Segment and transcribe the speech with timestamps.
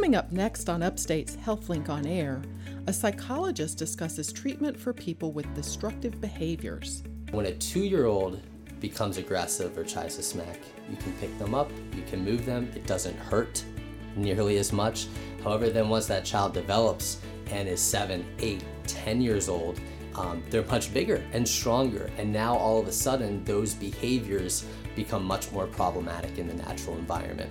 [0.00, 2.40] Coming up next on Upstate's HealthLink on Air,
[2.86, 7.02] a psychologist discusses treatment for people with destructive behaviors.
[7.32, 8.40] When a two year old
[8.80, 10.58] becomes aggressive or tries to smack,
[10.90, 13.62] you can pick them up, you can move them, it doesn't hurt
[14.16, 15.06] nearly as much.
[15.44, 17.20] However, then once that child develops
[17.50, 19.78] and is seven, eight, ten years old,
[20.14, 22.10] um, they're much bigger and stronger.
[22.16, 24.64] And now all of a sudden, those behaviors
[24.96, 27.50] become much more problematic in the natural environment.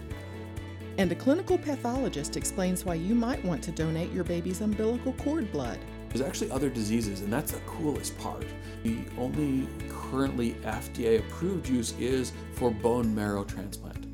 [1.00, 5.49] And a clinical pathologist explains why you might want to donate your baby's umbilical cord
[5.49, 5.80] blood.
[6.09, 8.45] There's actually other diseases, and that's the coolest part.
[8.84, 14.07] The only currently FDA approved use is for bone marrow transplant.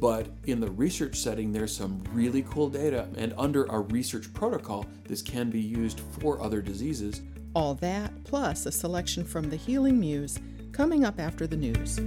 [0.00, 4.86] But in the research setting, there's some really cool data, and under our research protocol,
[5.04, 7.20] this can be used for other diseases.
[7.54, 10.38] All that, plus a selection from the Healing Muse,
[10.72, 12.00] coming up after the news.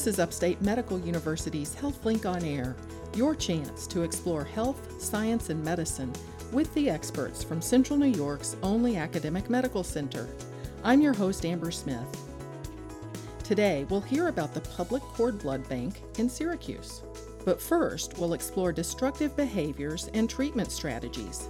[0.00, 2.74] This is Upstate Medical University's HealthLink on Air,
[3.14, 6.10] your chance to explore health, science, and medicine
[6.52, 10.26] with the experts from Central New York's only academic medical center.
[10.84, 12.08] I'm your host, Amber Smith.
[13.44, 17.02] Today, we'll hear about the Public Cord Blood Bank in Syracuse.
[17.44, 21.46] But first, we'll explore destructive behaviors and treatment strategies.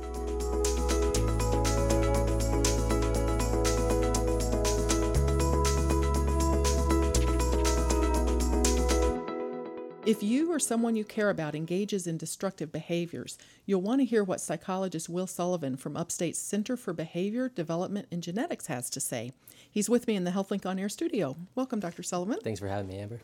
[10.10, 14.24] If you or someone you care about engages in destructive behaviors, you'll want to hear
[14.24, 19.30] what psychologist Will Sullivan from Upstate's Center for Behavior Development and Genetics has to say.
[19.70, 21.36] He's with me in the HealthLink On Air studio.
[21.54, 22.02] Welcome, Dr.
[22.02, 22.38] Sullivan.
[22.42, 23.20] Thanks for having me, Amber.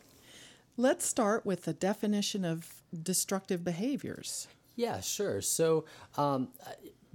[0.77, 4.47] Let's start with the definition of destructive behaviors.
[4.77, 5.41] Yeah, sure.
[5.41, 6.51] So, um,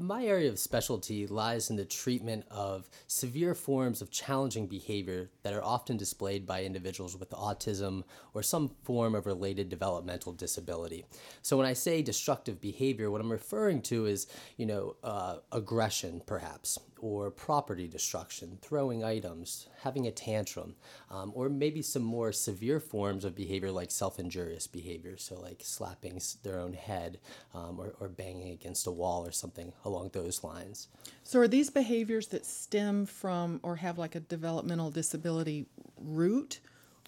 [0.02, 5.53] my area of specialty lies in the treatment of severe forms of challenging behavior that
[5.53, 11.05] are often displayed by individuals with autism or some form of related developmental disability.
[11.42, 14.27] So when I say destructive behavior, what I'm referring to is,
[14.58, 20.76] you know, uh, aggression perhaps, or property destruction, throwing items, having a tantrum,
[21.10, 25.62] um, or maybe some more severe forms of behavior like self injurious behavior, so like
[25.64, 27.20] slapping their own head
[27.54, 30.88] um, or, or banging against a wall or something along those lines.
[31.23, 35.66] So, are these behaviors that stem from or have like a developmental disability
[35.98, 36.60] root,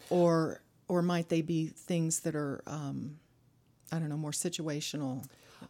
[0.09, 3.17] or or might they be things that are, um,
[3.91, 5.25] I don't know, more situational?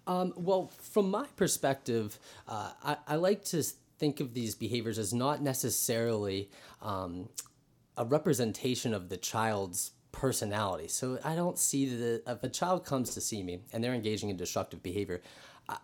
[0.08, 3.64] Um, well, from my perspective, uh, I, I like to
[4.04, 6.50] think of these behaviors as not necessarily
[6.82, 7.30] um,
[7.96, 10.90] a representation of the child's personality.
[10.90, 14.30] So I don't see that if a child comes to see me and they're engaging
[14.30, 15.22] in destructive behavior,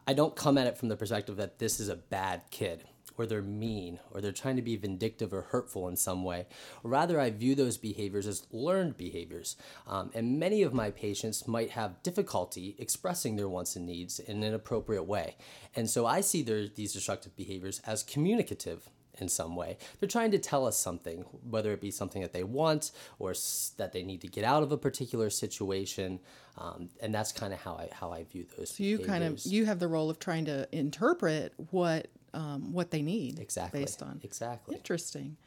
[0.05, 2.83] I don't come at it from the perspective that this is a bad kid
[3.19, 6.47] or they're mean or they're trying to be vindictive or hurtful in some way.
[6.83, 9.57] Rather, I view those behaviors as learned behaviors.
[9.85, 14.41] Um, and many of my patients might have difficulty expressing their wants and needs in
[14.43, 15.35] an appropriate way.
[15.75, 19.77] And so I see their, these destructive behaviors as communicative in some way.
[19.99, 23.73] They're trying to tell us something, whether it be something that they want or s-
[23.75, 26.21] that they need to get out of a particular situation.
[26.57, 28.69] Um, and that's kind of how I how I view those.
[28.75, 32.91] So you kind of you have the role of trying to interpret what um, what
[32.91, 35.37] they need exactly based on exactly interesting.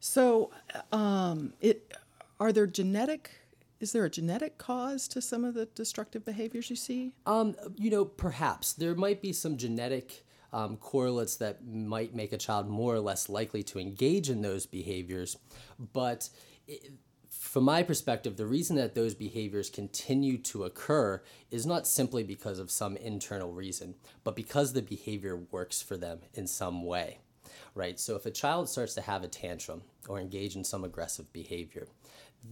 [0.00, 0.50] So,
[0.92, 1.92] um, it
[2.38, 3.30] are there genetic
[3.80, 7.12] is there a genetic cause to some of the destructive behaviors you see?
[7.24, 12.36] Um, you know, perhaps there might be some genetic um, correlates that might make a
[12.36, 15.36] child more or less likely to engage in those behaviors,
[15.92, 16.28] but.
[16.68, 16.92] It,
[17.50, 22.60] from my perspective, the reason that those behaviors continue to occur is not simply because
[22.60, 27.18] of some internal reason, but because the behavior works for them in some way,
[27.74, 27.98] right?
[27.98, 31.88] So if a child starts to have a tantrum or engage in some aggressive behavior,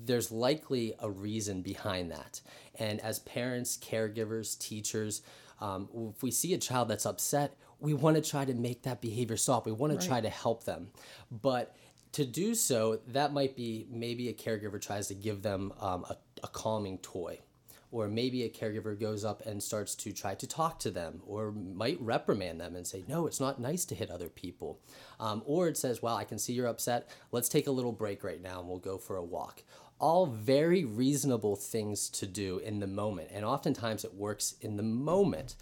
[0.05, 2.41] there's likely a reason behind that.
[2.75, 5.23] And as parents, caregivers, teachers,
[5.61, 9.01] um, if we see a child that's upset, we want to try to make that
[9.01, 9.65] behavior stop.
[9.65, 10.01] We want right.
[10.01, 10.89] to try to help them.
[11.31, 11.77] But
[12.13, 16.17] to do so, that might be maybe a caregiver tries to give them um, a,
[16.43, 17.41] a calming toy.
[17.91, 21.53] Or maybe a caregiver goes up and starts to try to talk to them or
[21.53, 24.79] might reprimand them and say no it's not nice to hit other people.
[25.19, 27.09] Um, or it says well i can see you're upset.
[27.33, 29.63] Let's take a little break right now and we'll go for a walk.
[29.99, 34.83] All very reasonable things to do in the moment and oftentimes it works in the
[34.83, 35.57] moment.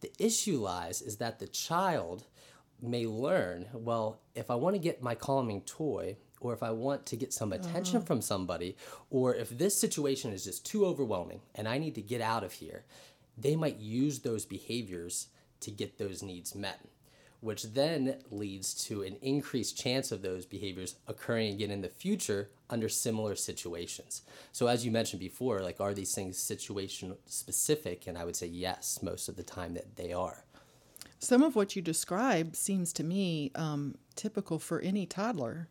[0.00, 2.24] The issue lies is that the child
[2.82, 7.04] may learn well, if I want to get my calming toy, or if I want
[7.06, 8.06] to get some attention uh-huh.
[8.06, 8.76] from somebody,
[9.10, 12.52] or if this situation is just too overwhelming and I need to get out of
[12.54, 12.84] here,
[13.36, 15.28] they might use those behaviors
[15.60, 16.80] to get those needs met.
[17.40, 22.50] which then leads to an increased chance of those behaviors occurring again in the future
[22.68, 24.22] under similar situations.
[24.52, 28.06] So, as you mentioned before, like, are these things situation specific?
[28.06, 30.44] And I would say yes, most of the time that they are.
[31.20, 35.68] Some of what you describe seems to me um, typical for any toddler,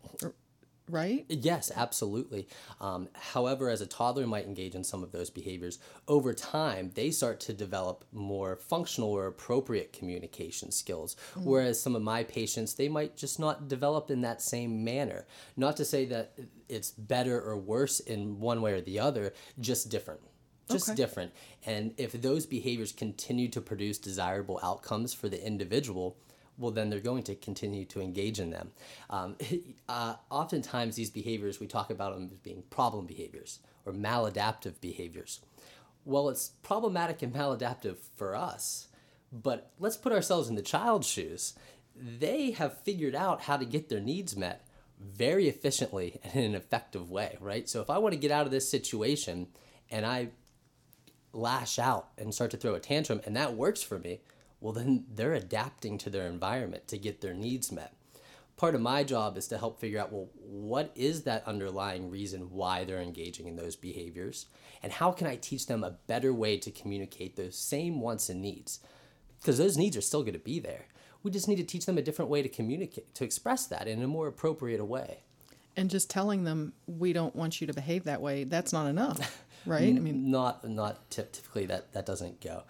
[0.87, 1.25] right?
[1.27, 2.47] Yes, absolutely.
[2.79, 7.09] Um, however, as a toddler might engage in some of those behaviors, over time they
[7.09, 11.15] start to develop more functional or appropriate communication skills.
[11.35, 11.45] Mm.
[11.45, 15.25] Whereas some of my patients, they might just not develop in that same manner.
[15.57, 16.37] Not to say that
[16.67, 20.21] it's better or worse in one way or the other, just different
[20.69, 20.95] just okay.
[20.95, 21.31] different.
[21.65, 26.17] And if those behaviors continue to produce desirable outcomes for the individual,
[26.57, 28.71] well, then they're going to continue to engage in them.
[29.09, 29.37] Um,
[29.89, 35.39] uh, oftentimes, these behaviors, we talk about them as being problem behaviors or maladaptive behaviors.
[36.05, 38.87] Well, it's problematic and maladaptive for us,
[39.31, 41.53] but let's put ourselves in the child's shoes.
[41.95, 44.65] They have figured out how to get their needs met
[44.99, 47.69] very efficiently and in an effective way, right?
[47.69, 49.47] So if I want to get out of this situation
[49.89, 50.29] and I
[51.33, 54.21] lash out and start to throw a tantrum and that works for me,
[54.61, 57.93] well, then they're adapting to their environment to get their needs met.
[58.57, 62.51] Part of my job is to help figure out, well, what is that underlying reason
[62.51, 64.47] why they're engaging in those behaviors?
[64.83, 68.41] And how can I teach them a better way to communicate those same wants and
[68.41, 68.79] needs?
[69.39, 70.87] Because those needs are still going to be there.
[71.23, 74.01] We just need to teach them a different way to communicate, to express that in
[74.01, 75.23] a more appropriate way.
[75.77, 79.45] And just telling them we don't want you to behave that way, that's not enough,
[79.65, 79.95] right?
[79.95, 82.63] I mean, not not typically that that doesn't go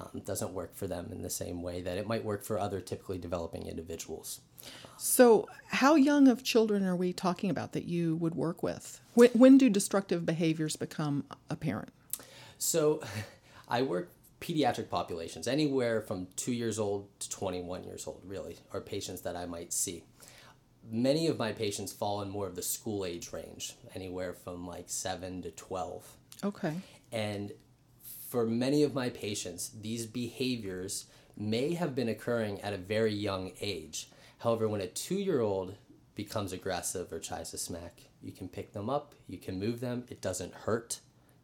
[0.00, 2.80] um, doesn't work for them in the same way that it might work for other
[2.80, 4.40] typically developing individuals.
[4.96, 9.00] So, how young of children are we talking about that you would work with?
[9.14, 11.92] When, when do destructive behaviors become apparent?
[12.58, 13.02] So,
[13.68, 14.10] I work
[14.40, 19.36] pediatric populations, anywhere from two years old to 21 years old, really, are patients that
[19.36, 20.04] I might see.
[20.88, 24.84] Many of my patients fall in more of the school age range, anywhere from like
[24.88, 26.16] 7 to 12.
[26.44, 26.74] Okay.
[27.12, 27.52] And
[28.28, 31.06] for many of my patients, these behaviors
[31.36, 34.10] may have been occurring at a very young age.
[34.38, 35.74] However, when a two year old
[36.14, 40.04] becomes aggressive or tries to smack, you can pick them up, you can move them,
[40.08, 41.00] it doesn't hurt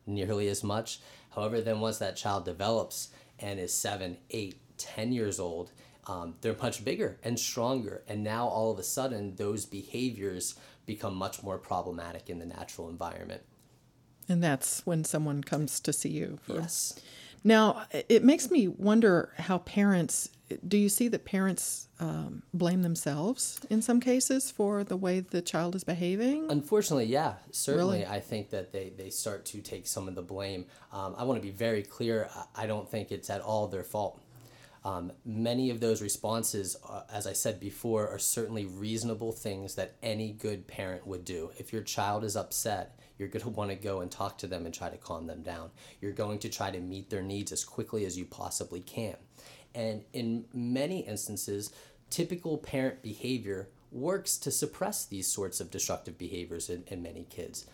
[0.06, 1.00] nearly as much.
[1.34, 5.70] However, then once that child develops and is seven, eight, ten years old,
[6.06, 8.02] um, they're much bigger and stronger.
[8.08, 12.88] And now all of a sudden, those behaviors become much more problematic in the natural
[12.88, 13.42] environment.
[14.32, 16.38] And that's when someone comes to see you.
[16.42, 16.54] For...
[16.54, 16.98] Yes.
[17.44, 20.30] Now, it makes me wonder how parents
[20.66, 25.42] do you see that parents um, blame themselves in some cases for the way the
[25.42, 26.50] child is behaving?
[26.50, 28.00] Unfortunately, yeah, certainly.
[28.00, 28.10] Really?
[28.10, 30.66] I think that they, they start to take some of the blame.
[30.92, 32.28] Um, I want to be very clear.
[32.54, 34.20] I don't think it's at all their fault.
[34.84, 39.94] Um, many of those responses, uh, as I said before, are certainly reasonable things that
[40.02, 41.50] any good parent would do.
[41.56, 44.66] If your child is upset, you're going to want to go and talk to them
[44.66, 45.70] and try to calm them down.
[46.00, 49.16] You're going to try to meet their needs as quickly as you possibly can.
[49.74, 51.72] And in many instances,
[52.10, 57.66] typical parent behavior works to suppress these sorts of destructive behaviors in, in many kids.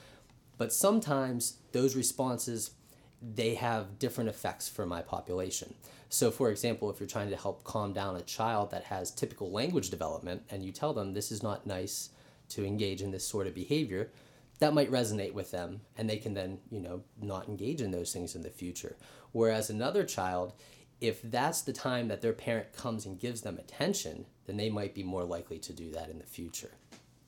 [0.58, 2.72] But sometimes those responses
[3.20, 5.74] they have different effects for my population.
[6.08, 9.50] So, for example, if you're trying to help calm down a child that has typical
[9.50, 12.10] language development and you tell them this is not nice
[12.50, 14.10] to engage in this sort of behavior,
[14.58, 18.12] that might resonate with them and they can then you know not engage in those
[18.12, 18.96] things in the future
[19.32, 20.52] whereas another child
[21.00, 24.94] if that's the time that their parent comes and gives them attention then they might
[24.94, 26.72] be more likely to do that in the future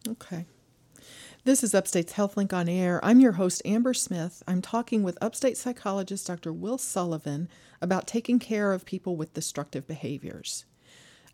[0.08, 0.44] okay
[1.44, 3.02] this is Upstate's HealthLink on Air.
[3.02, 4.42] I'm your host, Amber Smith.
[4.46, 6.52] I'm talking with Upstate psychologist Dr.
[6.52, 7.48] Will Sullivan
[7.80, 10.66] about taking care of people with destructive behaviors.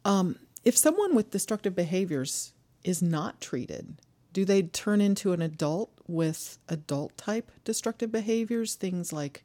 [0.04, 2.52] Um, if someone with destructive behaviors
[2.84, 4.00] is not treated,
[4.36, 9.42] do they turn into an adult with adult type destructive behaviors, things like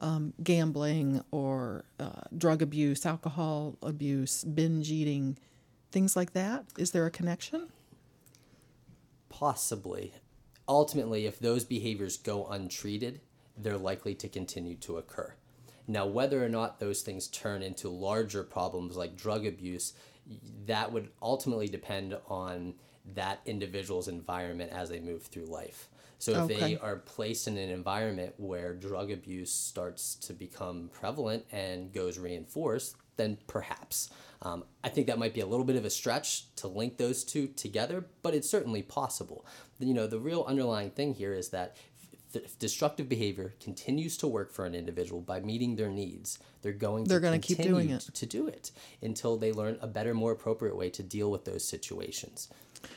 [0.00, 5.38] um, gambling or uh, drug abuse, alcohol abuse, binge eating,
[5.90, 6.66] things like that?
[6.76, 7.68] Is there a connection?
[9.30, 10.12] Possibly.
[10.68, 13.22] Ultimately, if those behaviors go untreated,
[13.56, 15.32] they're likely to continue to occur.
[15.86, 19.94] Now, whether or not those things turn into larger problems like drug abuse,
[20.66, 22.74] that would ultimately depend on
[23.14, 25.88] that individual's environment as they move through life.
[26.18, 26.60] So if okay.
[26.60, 32.18] they are placed in an environment where drug abuse starts to become prevalent and goes
[32.18, 34.10] reinforced, then perhaps.
[34.42, 37.24] Um, I think that might be a little bit of a stretch to link those
[37.24, 39.46] two together, but it's certainly possible.
[39.78, 41.76] You know, the real underlying thing here is that
[42.34, 47.04] if destructive behavior continues to work for an individual by meeting their needs, they're going
[47.04, 48.02] They're to gonna keep doing it.
[48.12, 48.70] to do it
[49.02, 52.48] until they learn a better, more appropriate way to deal with those situations.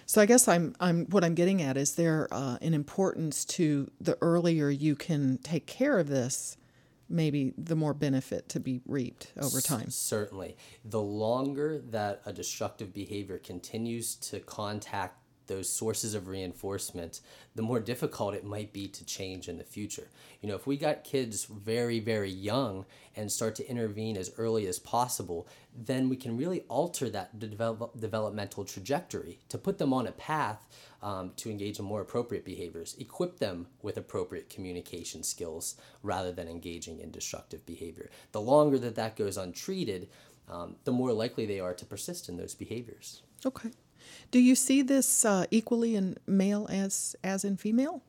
[0.05, 3.89] So I guess I'm I'm what I'm getting at is there uh, an importance to
[3.99, 6.57] the earlier you can take care of this,
[7.09, 9.89] maybe the more benefit to be reaped over time.
[9.89, 10.57] Certainly.
[10.85, 15.20] The longer that a destructive behavior continues to contact
[15.51, 17.19] those sources of reinforcement,
[17.55, 20.07] the more difficult it might be to change in the future.
[20.39, 22.85] You know, if we got kids very, very young
[23.17, 27.99] and start to intervene as early as possible, then we can really alter that develop,
[27.99, 30.65] developmental trajectory to put them on a path
[31.01, 36.47] um, to engage in more appropriate behaviors, equip them with appropriate communication skills rather than
[36.47, 38.09] engaging in destructive behavior.
[38.31, 40.07] The longer that that goes untreated,
[40.49, 43.23] um, the more likely they are to persist in those behaviors.
[43.45, 43.71] Okay.
[44.31, 48.01] Do you see this uh, equally in male as as in female?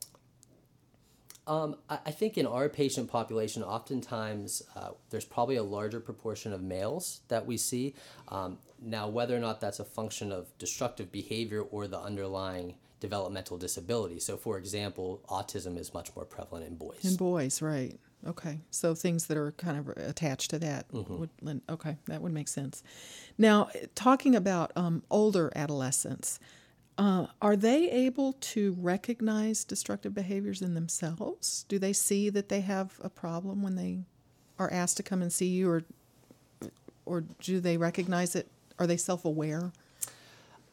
[1.47, 6.53] Um, I, I think in our patient population, oftentimes uh, there's probably a larger proportion
[6.53, 7.95] of males that we see.
[8.29, 13.59] Um, now, whether or not that's a function of destructive behavior or the underlying developmental
[13.59, 14.21] disability.
[14.21, 17.05] So, for example, autism is much more prevalent in boys.
[17.05, 17.99] In boys, right?
[18.27, 20.87] Okay, so things that are kind of attached to that
[21.19, 22.83] would lend- okay, that would make sense.
[23.37, 26.39] Now, talking about um, older adolescents,
[26.99, 31.65] uh, are they able to recognize destructive behaviors in themselves?
[31.69, 34.05] Do they see that they have a problem when they
[34.59, 35.83] are asked to come and see you, or
[37.05, 38.47] or do they recognize it?
[38.79, 39.73] Are they self-aware?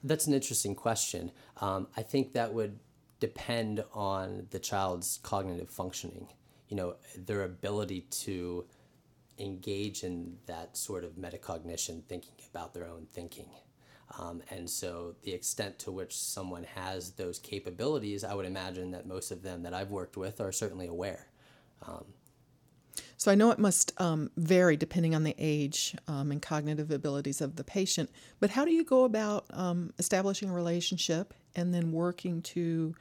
[0.04, 1.32] That's an interesting question.
[1.62, 2.78] Um, I think that would
[3.20, 6.28] depend on the child's cognitive functioning.
[6.70, 8.66] You know, their ability to
[9.38, 13.50] engage in that sort of metacognition, thinking about their own thinking.
[14.18, 19.06] Um, and so, the extent to which someone has those capabilities, I would imagine that
[19.06, 21.28] most of them that I've worked with are certainly aware.
[23.18, 27.42] So I know it must um, vary depending on the age um, and cognitive abilities
[27.42, 28.10] of the patient.
[28.40, 32.96] But how do you go about um, establishing a relationship and then working to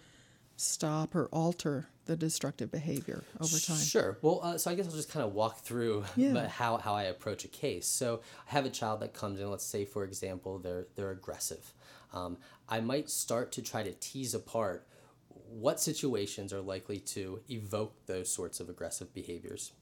[0.56, 3.77] stop or alter the destructive behavior over time?
[3.79, 4.19] Sure.
[4.23, 6.49] Well, uh, so I guess I'll just kind of walk through Yeah.
[6.49, 7.87] how, how I approach a case.
[7.87, 9.49] So I have a child that comes in.
[9.49, 11.73] Let's say, for example, they're they're aggressive.
[12.12, 12.38] Um,
[12.69, 14.87] I might start to try to tease apart
[15.31, 19.73] what situations are likely to evoke those sorts of aggressive behaviors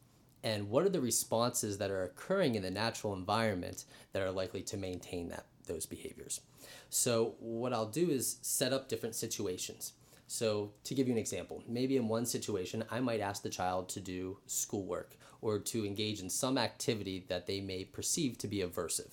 [0.45, 4.63] and what are the responses that are occurring in the natural environment that are likely
[4.63, 6.41] to maintain that those behaviors
[6.89, 9.93] so what i'll do is set up different situations
[10.27, 13.89] so to give you an example maybe in one situation i might ask the child
[13.89, 18.59] to do schoolwork or to engage in some activity that they may perceive to be
[18.59, 19.11] aversive.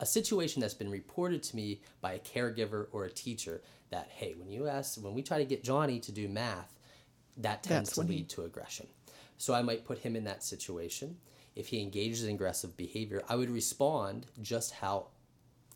[0.00, 4.34] A situation that's been reported to me by a caregiver or a teacher that hey
[4.38, 6.78] when you ask when we try to get johnny to do math
[7.36, 8.86] that tends That's to when he- lead to aggression.
[9.36, 11.16] So i might put him in that situation.
[11.56, 15.08] If he engages in aggressive behavior i would respond just how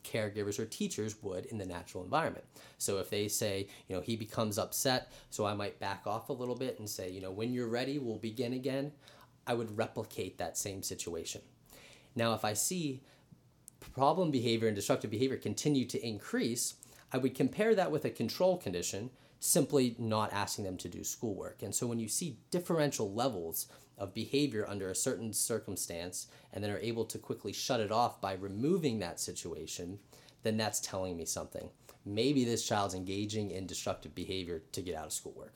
[0.05, 2.45] caregivers or teachers would in the natural environment.
[2.79, 6.33] So if they say, you know, he becomes upset, so I might back off a
[6.33, 8.93] little bit and say, you know, when you're ready, we'll begin again.
[9.47, 11.41] I would replicate that same situation.
[12.15, 13.03] Now, if I see
[13.95, 16.75] problem behavior and destructive behavior continue to increase,
[17.13, 21.63] I would compare that with a control condition, simply not asking them to do schoolwork.
[21.63, 26.71] And so when you see differential levels of behavior under a certain circumstance and then
[26.71, 29.99] are able to quickly shut it off by removing that situation,
[30.43, 31.69] then that's telling me something.
[32.07, 35.55] Maybe this child's engaging in destructive behavior to get out of schoolwork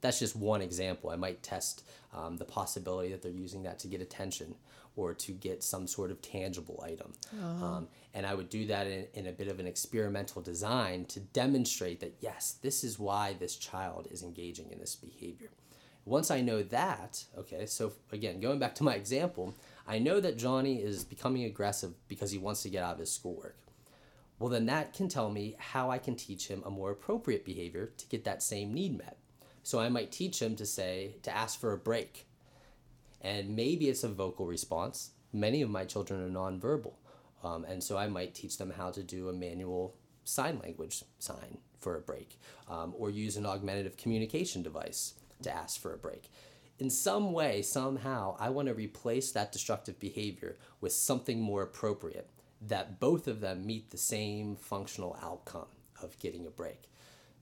[0.00, 1.10] that's just one example.
[1.10, 4.54] I might test um, the possibility that they're using that to get attention
[4.96, 7.12] or to get some sort of tangible item.
[7.62, 11.20] Um, and I would do that in, in a bit of an experimental design to
[11.20, 15.50] demonstrate that, yes, this is why this child is engaging in this behavior.
[16.08, 19.54] Once I know that, okay, so again, going back to my example,
[19.86, 23.12] I know that Johnny is becoming aggressive because he wants to get out of his
[23.12, 23.58] schoolwork.
[24.38, 27.92] Well, then that can tell me how I can teach him a more appropriate behavior
[27.98, 29.18] to get that same need met.
[29.62, 32.26] So I might teach him to say, to ask for a break.
[33.20, 35.10] And maybe it's a vocal response.
[35.34, 36.94] Many of my children are nonverbal.
[37.44, 41.58] Um, and so I might teach them how to do a manual sign language sign
[41.78, 46.30] for a break um, or use an augmentative communication device to ask for a break.
[46.78, 52.30] In some way, somehow, I want to replace that destructive behavior with something more appropriate
[52.60, 55.66] that both of them meet the same functional outcome
[56.02, 56.84] of getting a break.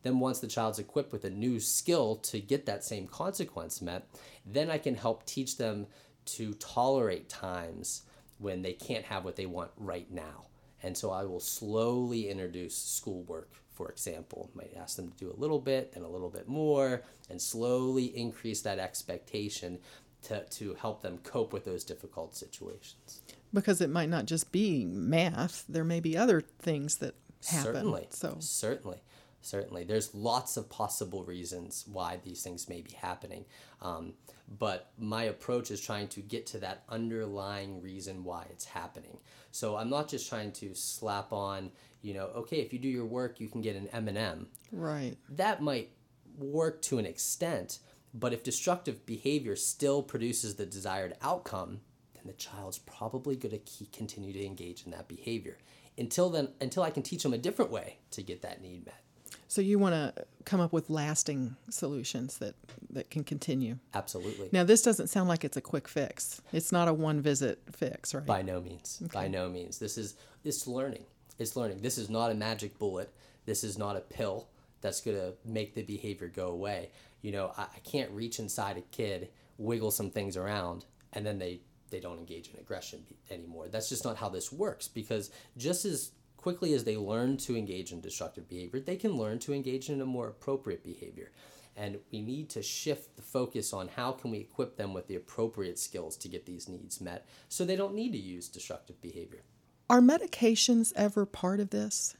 [0.02, 4.08] Then, once the child's equipped with a new skill to get that same consequence met,
[4.46, 5.86] then I can help teach them
[6.26, 8.02] to tolerate times
[8.38, 10.46] when they can't have what they want right now.
[10.82, 14.50] And so I will slowly introduce schoolwork, for example.
[14.54, 18.06] Might ask them to do a little bit and a little bit more, and slowly
[18.06, 19.78] increase that expectation
[20.22, 23.20] to, to help them cope with those difficult situations.
[23.52, 27.14] Because it might not just be math, there may be other things that
[27.48, 27.74] happen.
[27.74, 28.06] Certainly.
[28.10, 28.98] So certainly.
[29.42, 29.84] Certainly.
[29.84, 33.44] There's lots of possible reasons why these things may be happening.
[33.80, 34.14] Um,
[34.58, 39.18] but my approach is trying to get to that underlying reason why it's happening.
[39.52, 41.70] So I'm not just trying to slap on,
[42.06, 44.46] you know, okay, if you do your work, you can get an M&M.
[44.70, 45.16] right.
[45.28, 45.90] That might
[46.38, 47.80] work to an extent,
[48.14, 51.80] but if destructive behavior still produces the desired outcome,
[52.14, 55.58] then the child's probably going to continue to engage in that behavior.
[55.98, 59.00] Until then, until I can teach them a different way to get that need met.
[59.48, 62.54] So you want to come up with lasting solutions that
[62.90, 63.78] that can continue.
[63.94, 64.48] Absolutely.
[64.52, 66.40] Now this doesn't sound like it's a quick fix.
[66.52, 68.26] It's not a one visit fix, right?
[68.26, 69.02] By no means.
[69.12, 69.78] By no means.
[69.78, 71.04] This is it's learning.
[71.38, 71.82] It's learning.
[71.82, 73.12] This is not a magic bullet.
[73.44, 74.48] This is not a pill
[74.80, 76.90] that's going to make the behavior go away.
[77.22, 81.38] You know, I, I can't reach inside a kid, wiggle some things around, and then
[81.38, 83.68] they they don't engage in aggression anymore.
[83.68, 87.92] That's just not how this works because just as quickly as they learn to engage
[87.92, 91.30] in destructive behavior, they can learn to engage in a more appropriate behavior.
[91.76, 95.16] And we need to shift the focus on how can we equip them with the
[95.16, 99.42] appropriate skills to get these needs met so they don't need to use destructive behavior.
[99.88, 102.16] Are medications ever part of this?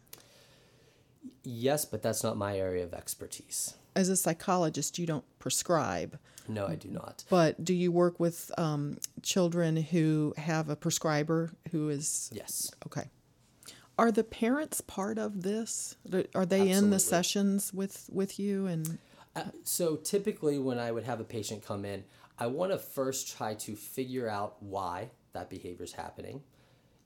[1.43, 3.75] Yes, but that's not my area of expertise.
[3.95, 6.19] As a psychologist, you don't prescribe,
[6.49, 7.25] No, I do not.
[7.31, 12.71] but do you work with um, children who have a prescriber who is Yes.
[12.87, 13.11] okay?
[13.99, 15.97] Are the parents part of this?
[16.35, 18.67] Are they in the sessions with with you?
[18.67, 18.99] And
[19.35, 22.05] Uh, so typically, when I would have a patient come in,
[22.39, 26.43] I want to first try to figure out why that behavior is happening.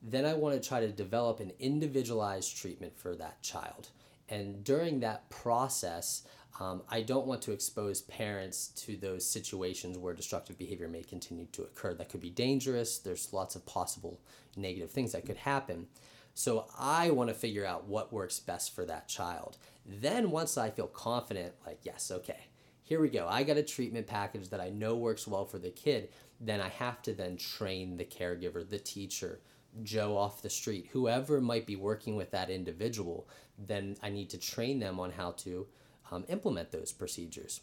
[0.03, 3.89] Then I want to try to develop an individualized treatment for that child.
[4.29, 6.23] And during that process,
[6.59, 11.47] um, I don't want to expose parents to those situations where destructive behavior may continue
[11.53, 11.95] to occur.
[11.95, 12.99] That could be dangerous.
[12.99, 14.21] There's lots of possible
[14.57, 15.87] negative things that could happen.
[16.35, 19.59] So I want to figure out what works best for that child.
[19.85, 22.47] Then once I feel confident, like, yes, okay,
[22.83, 23.27] here we go.
[23.29, 26.11] I got a treatment package that I know works well for the kid.
[26.41, 29.41] Then I have to then train the caregiver, the teacher,
[29.83, 33.29] Joe off the street, whoever might be working with that individual.
[33.59, 35.67] Then I need to train them on how to
[36.11, 37.61] um, implement those procedures.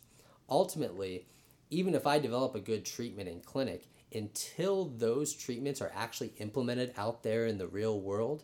[0.50, 1.28] Ultimately,
[1.70, 6.93] even if I develop a good treatment in clinic, until those treatments are actually implemented
[6.98, 8.43] out there in the real world,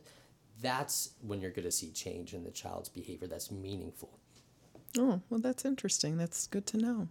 [0.62, 4.20] that's when you're going to see change in the child's behavior that's meaningful.
[4.98, 6.18] oh, well, that's interesting.
[6.18, 7.08] That's good to know.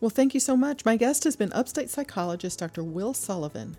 [0.00, 0.84] Well, thank you so much.
[0.84, 2.84] My guest has been upstate psychologist Dr.
[2.84, 3.76] Will Sullivan.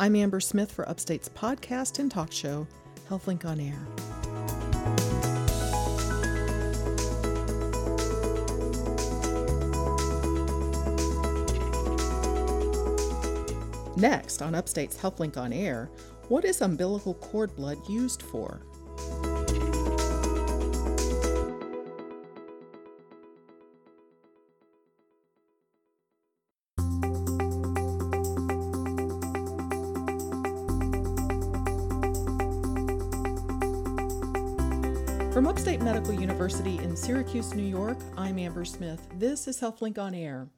[0.00, 2.66] I'm Amber Smith for Upstate's podcast and talk show,
[3.10, 3.86] HealthLink on Air.
[13.98, 15.90] Next on Upstate's HealthLink on Air,
[16.28, 18.62] what is umbilical cord blood used for?
[36.08, 39.06] University in Syracuse, New York, I'm Amber Smith.
[39.16, 40.48] This is HealthLink on Air.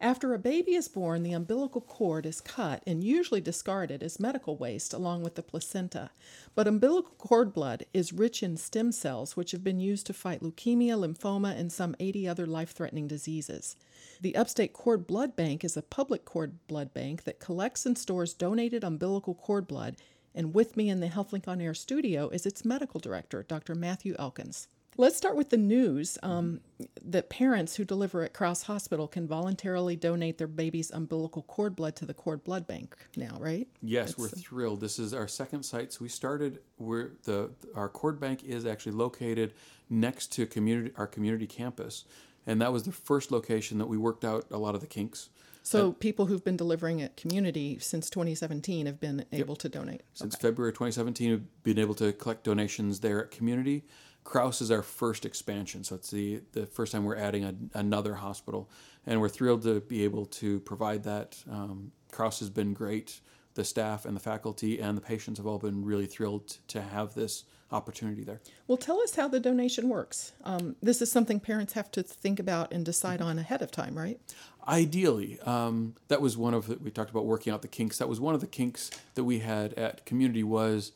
[0.00, 4.56] After a baby is born, the umbilical cord is cut and usually discarded as medical
[4.56, 6.10] waste along with the placenta.
[6.54, 10.40] But umbilical cord blood is rich in stem cells, which have been used to fight
[10.40, 13.74] leukemia, lymphoma, and some 80 other life threatening diseases.
[14.20, 18.34] The Upstate Cord Blood Bank is a public cord blood bank that collects and stores
[18.34, 19.96] donated umbilical cord blood
[20.34, 23.74] and with me in the HealthLink on Air studio is its medical director, Dr.
[23.74, 24.68] Matthew Elkins.
[24.98, 26.60] Let's start with the news um,
[27.02, 31.96] that parents who deliver at Crouse Hospital can voluntarily donate their baby's umbilical cord blood
[31.96, 33.66] to the cord blood bank now, right?
[33.80, 34.80] Yes, we're thrilled.
[34.80, 35.94] This is our second site.
[35.94, 39.54] So we started where the our cord bank is actually located
[39.88, 42.04] next to community our community campus,
[42.46, 45.30] and that was the first location that we worked out a lot of the kinks.
[45.62, 50.02] So people who've been delivering at community since 2017 have been able to donate.
[50.12, 53.84] Since February 2017, we've been able to collect donations there at community.
[54.24, 58.14] Crouse is our first expansion, so it's the, the first time we're adding a, another
[58.14, 58.70] hospital,
[59.06, 61.42] and we're thrilled to be able to provide that.
[61.50, 63.20] Um, Crouse has been great.
[63.54, 67.14] The staff and the faculty and the patients have all been really thrilled to have
[67.14, 68.40] this opportunity there.
[68.66, 70.32] Well, tell us how the donation works.
[70.44, 73.96] Um, this is something parents have to think about and decide on ahead of time,
[73.96, 74.20] right?
[74.68, 77.98] Ideally, um, that was one of the, we talked about working out the kinks.
[77.98, 80.92] That was one of the kinks that we had at community was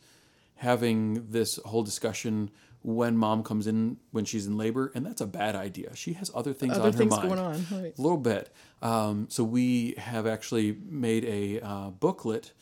[0.56, 2.50] having this whole discussion
[2.87, 5.96] when mom comes in when she's in labor, and that's a bad idea.
[5.96, 7.35] She has other things Other on things her mind.
[7.35, 7.99] going on, right.
[7.99, 8.53] A little bit.
[8.81, 12.53] Um, so we have actually made a uh, booklet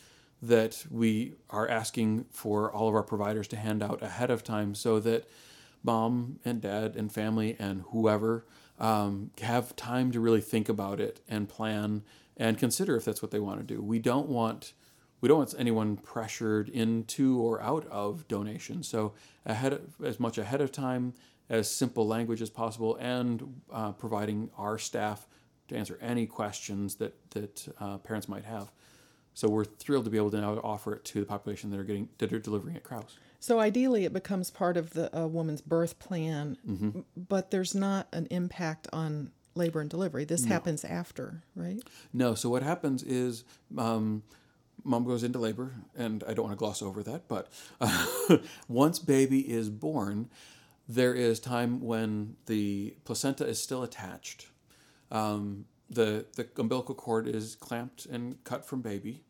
[0.40, 4.74] that we are asking for all of our providers to hand out ahead of time
[4.74, 5.28] so that
[5.82, 8.46] mom and dad and family and whoever
[8.78, 12.02] um, have time to really think about it and plan
[12.38, 13.82] and consider if that's what they want to do.
[13.82, 14.72] We don't want
[15.24, 18.82] we don't want anyone pressured into or out of donation.
[18.82, 19.14] So
[19.46, 21.14] ahead of, as much ahead of time
[21.48, 25.26] as simple language as possible, and uh, providing our staff
[25.68, 28.70] to answer any questions that that uh, parents might have.
[29.32, 31.84] So we're thrilled to be able to now offer it to the population that are
[31.84, 33.16] getting that are delivering at Crouse.
[33.40, 37.00] So ideally, it becomes part of the a woman's birth plan, Mm-hmm.
[37.16, 40.26] but there's not an impact on labor and delivery.
[40.26, 41.80] This happens after, right?
[42.12, 43.44] No, so what happens is
[43.78, 44.22] um,
[44.84, 47.48] mom goes into labor, and I don't want to gloss over that, but
[47.80, 48.06] uh,
[48.68, 50.28] once baby is born,
[50.88, 54.48] there is time when the placenta is still attached.
[55.10, 59.22] Um, the, the umbilical cord is clamped and cut from baby,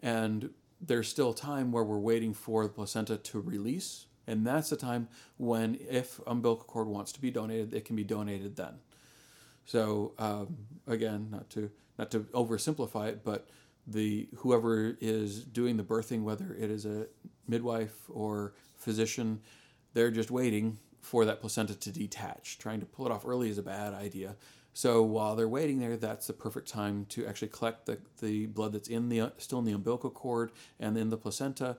[0.00, 4.06] and there's still time where we're waiting for the placenta to release.
[4.26, 8.02] And that's the time when, if umbilical cord wants to be donated, it can be
[8.04, 8.80] donated then.
[9.66, 13.48] So um, again, not to not to oversimplify it, but
[13.86, 17.06] the whoever is doing the birthing, whether it is a
[17.46, 19.40] midwife or physician,
[19.94, 22.58] they're just waiting for that placenta to detach.
[22.58, 24.36] Trying to pull it off early is a bad idea.
[24.72, 28.72] So while they're waiting there, that's the perfect time to actually collect the, the blood
[28.72, 31.78] that's in the still in the umbilical cord and in the placenta,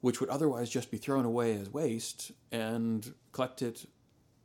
[0.00, 3.86] which would otherwise just be thrown away as waste, and collect it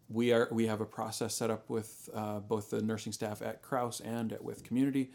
[0.09, 3.61] we are we have a process set up with uh, both the nursing staff at
[3.61, 5.11] Crouse and at with community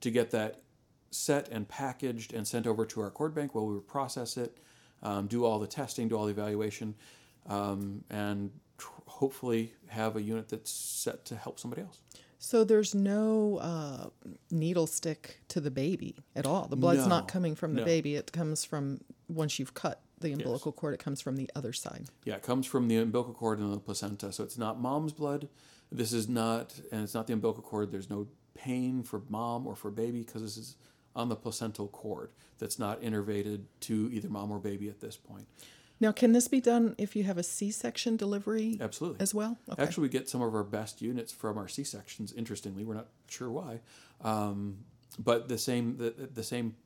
[0.00, 0.62] to get that
[1.10, 4.58] set and packaged and sent over to our cord bank while we process it,
[5.02, 6.94] um, do all the testing, do all the evaluation,
[7.46, 12.00] um, and tr- hopefully have a unit that's set to help somebody else.
[12.40, 14.06] So there's no uh,
[14.50, 16.68] needle stick to the baby at all.
[16.68, 17.84] The blood's No, not coming from the no.
[17.84, 18.14] baby.
[18.14, 20.94] It comes from once you've cut the umbilical cord.
[20.94, 22.06] It comes from the other side.
[22.24, 25.48] Yeah, it comes from the umbilical cord and the placenta, so it's not mom's blood.
[25.90, 27.90] This is not, and it's not the umbilical cord.
[27.90, 30.76] There's no pain for mom or for baby because this is
[31.18, 35.46] on the placental cord that's not innervated to either mom or baby at this point.
[36.00, 39.20] Now, can this be done if you have a C-section delivery Absolutely.
[39.20, 39.58] as well?
[39.68, 39.82] Okay.
[39.82, 42.32] Actually, we get some of our best units from our C sections.
[42.32, 43.80] Interestingly, we're not sure why,
[44.22, 44.78] um,
[45.18, 46.76] but the same the, the same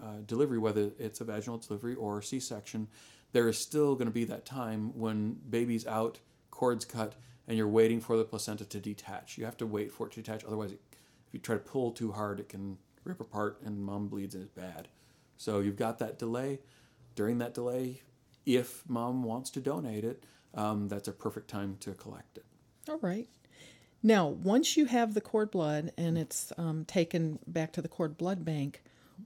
[0.00, 2.86] uh, delivery, whether it's a vaginal delivery or C section,
[3.32, 6.20] there is still going to be that time when baby's out,
[6.52, 7.16] cords cut,
[7.48, 9.36] and you're waiting for the placenta to detach.
[9.36, 10.44] You have to wait for it to detach.
[10.44, 10.80] Otherwise, it,
[11.26, 14.44] if you try to pull too hard, it can rip apart, and mom bleeds and
[14.44, 14.86] is bad.
[15.38, 16.60] So you've got that delay.
[17.14, 18.02] During that delay,
[18.46, 20.22] if mom wants to donate it,
[20.54, 22.44] um, that's a perfect time to collect it.
[22.88, 23.28] All right.
[24.02, 28.16] Now, once you have the cord blood and it's um, taken back to the cord
[28.16, 28.82] blood bank,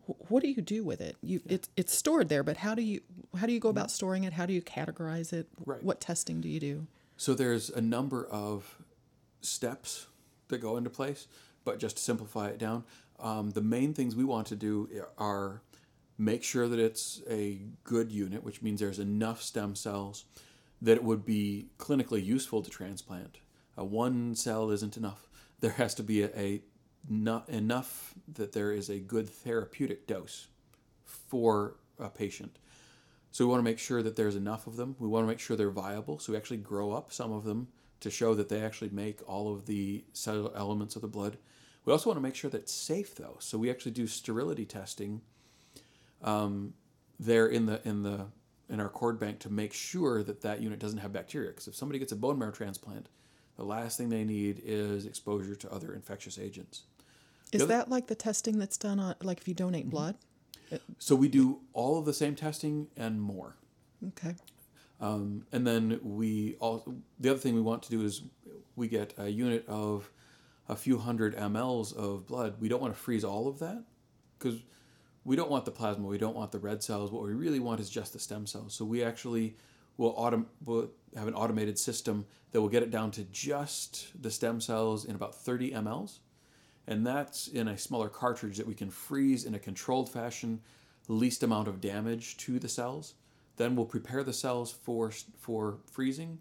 [0.07, 1.17] wh- what do you do with it?
[1.23, 3.01] You it's it's stored there, but how do you
[3.37, 4.33] how do you go about storing it?
[4.33, 5.49] How do you categorize it?
[5.67, 5.83] Right.
[5.83, 6.87] What testing do you do?
[7.19, 8.79] So there's a number of
[9.43, 10.07] steps
[10.49, 11.27] that go into place,
[11.65, 12.85] but just to simplify it down,
[13.23, 15.63] um, the main things we want to do are
[16.19, 20.25] make sure that it's a good unit, which means there's enough stem cells
[20.81, 23.39] that it would be clinically useful to transplant.
[23.79, 25.29] Uh, one cell isn't enough.
[25.61, 26.63] There has to be a, a
[27.09, 30.49] not enough that there is a good therapeutic dose
[31.05, 32.59] for a patient.
[33.31, 34.95] So we want to make sure that there's enough of them.
[34.99, 36.19] We want to make sure they're viable.
[36.19, 37.69] So we actually grow up some of them
[38.01, 41.39] to show that they actually make all of the cellular elements of the blood.
[41.85, 43.37] We also want to make sure that it's safe though.
[43.41, 45.21] So we actually do sterility testing
[46.23, 46.75] um,
[47.19, 48.27] there in the in the
[48.69, 51.51] in our cord bank to make sure that that unit doesn't have bacteria.
[51.51, 53.09] Because if somebody gets a bone marrow transplant,
[53.57, 56.83] the last thing they need is exposure to other infectious agents.
[57.53, 60.17] Is other- that like the testing that's done on like if you donate blood?
[60.99, 63.57] So we do all of the same testing and more.
[64.09, 64.35] Okay.
[65.03, 66.85] Um, and then we all
[67.21, 68.23] the other thing we want to do is
[68.77, 70.11] we get a unit of
[70.69, 72.57] a few hundred mLs of blood.
[72.61, 73.85] We don't want to freeze all of that
[74.39, 74.63] because
[75.25, 76.07] we don't want the plasma.
[76.07, 77.11] We don't want the red cells.
[77.11, 78.75] What we really want is just the stem cells.
[78.75, 79.57] So we actually
[79.97, 84.31] will autom- will have an automated system that will get it down to just the
[84.31, 86.19] stem cells in about 30 mLs.
[86.87, 90.61] And that's in a smaller cartridge that we can freeze in a controlled fashion,
[91.07, 93.15] least amount of damage to the cells.
[93.57, 96.39] Then we'll prepare the cells for for freezing,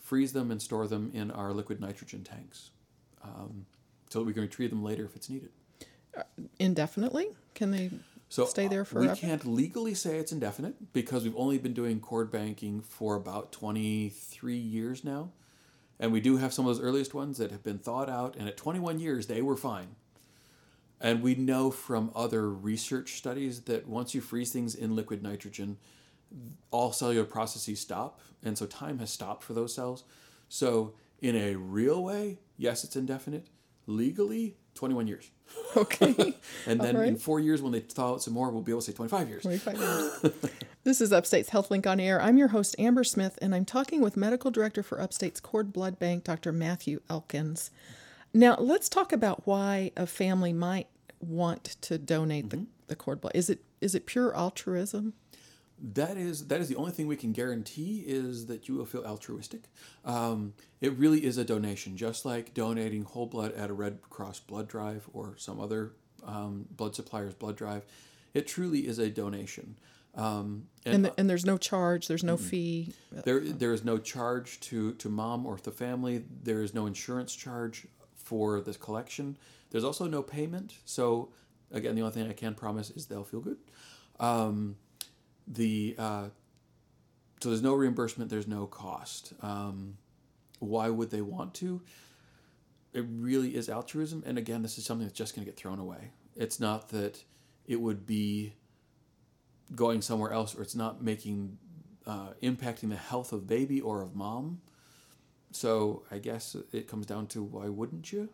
[0.00, 2.70] freeze them and store them in our liquid nitrogen tanks,
[3.22, 3.66] um,
[4.10, 5.50] so that we can retrieve them later if it's needed.
[6.58, 7.28] Indefinitely?
[7.54, 7.90] Can they
[8.28, 9.12] So stay there uh, forever?
[9.12, 13.52] We can't legally say it's indefinite because we've only been doing cord banking for about
[13.52, 15.32] 23 years now.
[16.00, 18.46] And we do have some of those earliest ones that have been thawed out, and
[18.46, 19.96] at 21 years, they were fine.
[21.00, 25.76] And we know from other research studies that once you freeze things in liquid nitrogen,
[26.70, 28.20] all cellular processes stop.
[28.44, 30.04] And so time has stopped for those cells.
[30.48, 33.48] So, in a real way, yes, it's indefinite.
[33.86, 35.30] Legally, 21 years.
[35.76, 36.34] Okay.
[36.66, 38.80] And then All in four years, when they thaw out some more, we'll be able
[38.80, 39.42] to say 25 years.
[39.42, 40.34] 25 years.
[40.84, 42.20] this is Upstate's HealthLink on Air.
[42.20, 45.98] I'm your host, Amber Smith, and I'm talking with Medical Director for Upstate's Cord Blood
[45.98, 46.52] Bank, Dr.
[46.52, 47.70] Matthew Elkins.
[48.34, 50.88] Now, let's talk about why a family might
[51.20, 52.70] want to donate the, mm-hmm.
[52.88, 53.32] the cord blood.
[53.34, 55.14] Is it is it pure altruism?
[55.80, 59.04] That is that is the only thing we can guarantee is that you will feel
[59.04, 59.62] altruistic.
[60.04, 64.40] Um, it really is a donation, just like donating whole blood at a Red Cross
[64.40, 65.92] blood drive or some other
[66.24, 67.84] um, blood supplier's blood drive.
[68.34, 69.78] It truly is a donation.
[70.14, 72.92] Um, and And, the, and there's no charge, there's no fee.
[73.12, 76.24] There, there is no charge to, to mom or the family.
[76.42, 77.86] There is no insurance charge
[78.16, 79.38] for this collection.
[79.70, 80.74] There's also no payment.
[80.84, 81.30] So,
[81.70, 83.58] again, the only thing I can promise is they'll feel good.
[84.18, 84.76] Um,
[85.48, 86.28] the uh,
[87.40, 88.30] so there's no reimbursement.
[88.30, 89.32] There's no cost.
[89.42, 89.96] Um,
[90.58, 91.80] why would they want to?
[92.92, 94.22] It really is altruism.
[94.26, 96.10] And again, this is something that's just going to get thrown away.
[96.34, 97.22] It's not that
[97.66, 98.54] it would be
[99.74, 101.58] going somewhere else or it's not making
[102.06, 104.60] uh, impacting the health of baby or of mom.
[105.52, 108.30] So I guess it comes down to why wouldn't you?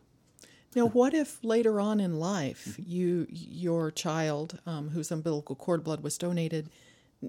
[0.74, 6.03] Now, what if later on in life you your child um, whose umbilical cord blood
[6.03, 6.68] was donated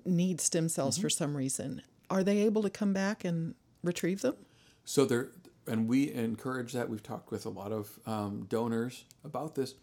[0.05, 1.81] needs stem cells for some reason?
[2.09, 4.35] Are they able to come back and retrieve them?
[4.83, 5.29] So there,
[5.67, 6.89] and we encourage that.
[6.89, 9.75] We've talked with a lot of um, donors about this.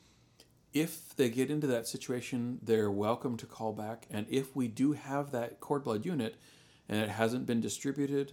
[0.72, 4.07] If they get into that situation, they're welcome to call back.
[4.11, 6.37] And if we do have that cord blood unit
[6.88, 8.33] and it hasn't been distributed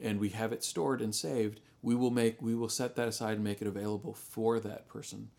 [0.00, 3.34] and we have it stored and saved, we will make we will set that aside
[3.34, 5.30] and make it available for that person.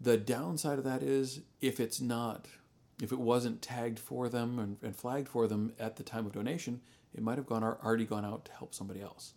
[0.00, 2.46] The downside of that is if it's not
[3.02, 6.32] if it wasn't tagged for them and, and flagged for them at the time of
[6.32, 6.80] donation,
[7.14, 9.34] it might have gone already gone out to help somebody else.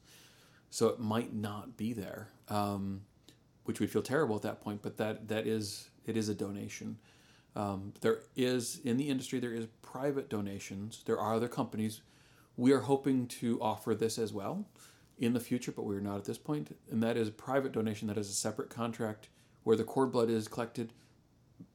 [0.70, 3.02] So it might not be there, um,
[3.64, 4.82] which would feel terrible at that point.
[4.82, 6.98] But that that is it is a donation.
[7.56, 11.04] Um, there is in the industry there is private donations.
[11.06, 12.02] There are other companies.
[12.56, 14.66] We are hoping to offer this as well
[15.18, 16.76] in the future, but we're not at this point.
[16.92, 18.08] And that is a private donation.
[18.08, 19.30] That is a separate contract
[19.64, 20.94] where the cord blood is collected,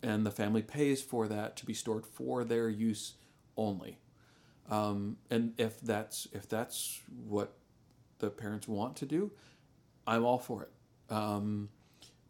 [0.02, 3.14] and the family pays for that to be stored for their use
[3.56, 3.98] only.
[4.70, 7.54] Um, and if that's if that's what
[8.18, 9.32] the parents want to do,
[10.06, 10.70] I'm all for it.
[11.12, 11.68] Um,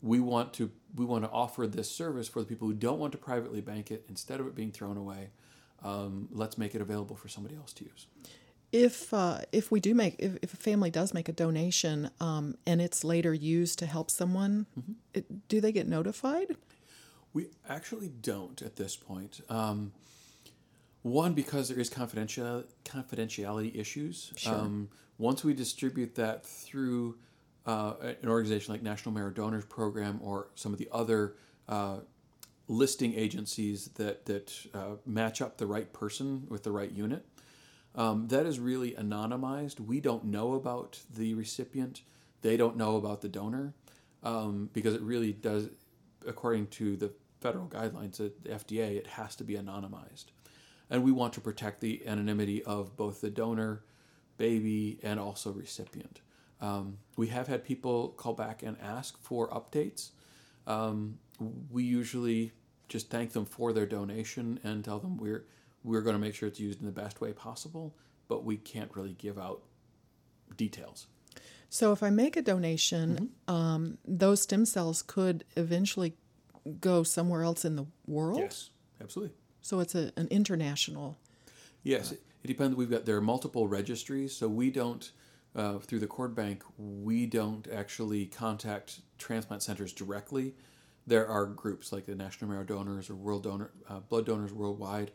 [0.01, 3.13] we want to we want to offer this service for the people who don't want
[3.13, 5.31] to privately bank it instead of it being thrown away.
[5.83, 8.07] Um, let's make it available for somebody else to use.
[8.73, 12.57] If uh, if we do make if, if a family does make a donation um,
[12.67, 14.67] and it's later used to help someone,
[15.15, 16.57] it, do they get notified?
[17.33, 19.41] We actually don't at this point.
[19.49, 19.93] Um,
[21.03, 24.33] one, because there is confidential confidentiality issues.
[24.47, 27.17] Um, once we distribute that through
[27.67, 31.35] uh, an organization like National Marrow Donors Program or some of the other
[31.69, 31.99] uh,
[32.69, 37.25] listing agencies that that uh, match up the right person with the right unit,
[37.95, 39.81] um, that is really anonymized.
[39.81, 42.03] We don't know about the recipient.
[42.43, 43.75] They don't know about the donor
[44.23, 45.69] um, because it really does,
[46.27, 50.27] according to the federal guidelines at the FDA, it has to be anonymized.
[50.89, 53.83] And we want to protect the anonymity of both the donor,
[54.37, 56.21] baby, and also recipient.
[56.61, 60.11] Um, we have had people call back and ask for updates.
[60.67, 61.19] Um,
[61.71, 62.53] we usually
[62.89, 65.45] just thank them for their donation and tell them we're
[65.85, 67.97] we're going to make sure it's used in the best way possible,
[68.29, 69.63] but we can't really give out
[70.57, 71.09] details.
[71.69, 76.15] So if I make a donation, um, those stem cells could eventually
[76.81, 78.41] go somewhere else in the world.
[78.41, 78.71] Yes,
[79.01, 79.35] absolutely.
[79.61, 81.19] So it's a, an international.
[81.83, 82.77] Yes, it, it depends.
[82.77, 85.11] We've got there are multiple registries, so we don't
[85.55, 90.55] uh, through the cord bank we don't actually contact transplant centers directly.
[91.07, 95.11] There are groups like the National Marrow Donors or World Donor uh, Blood Donors Worldwide.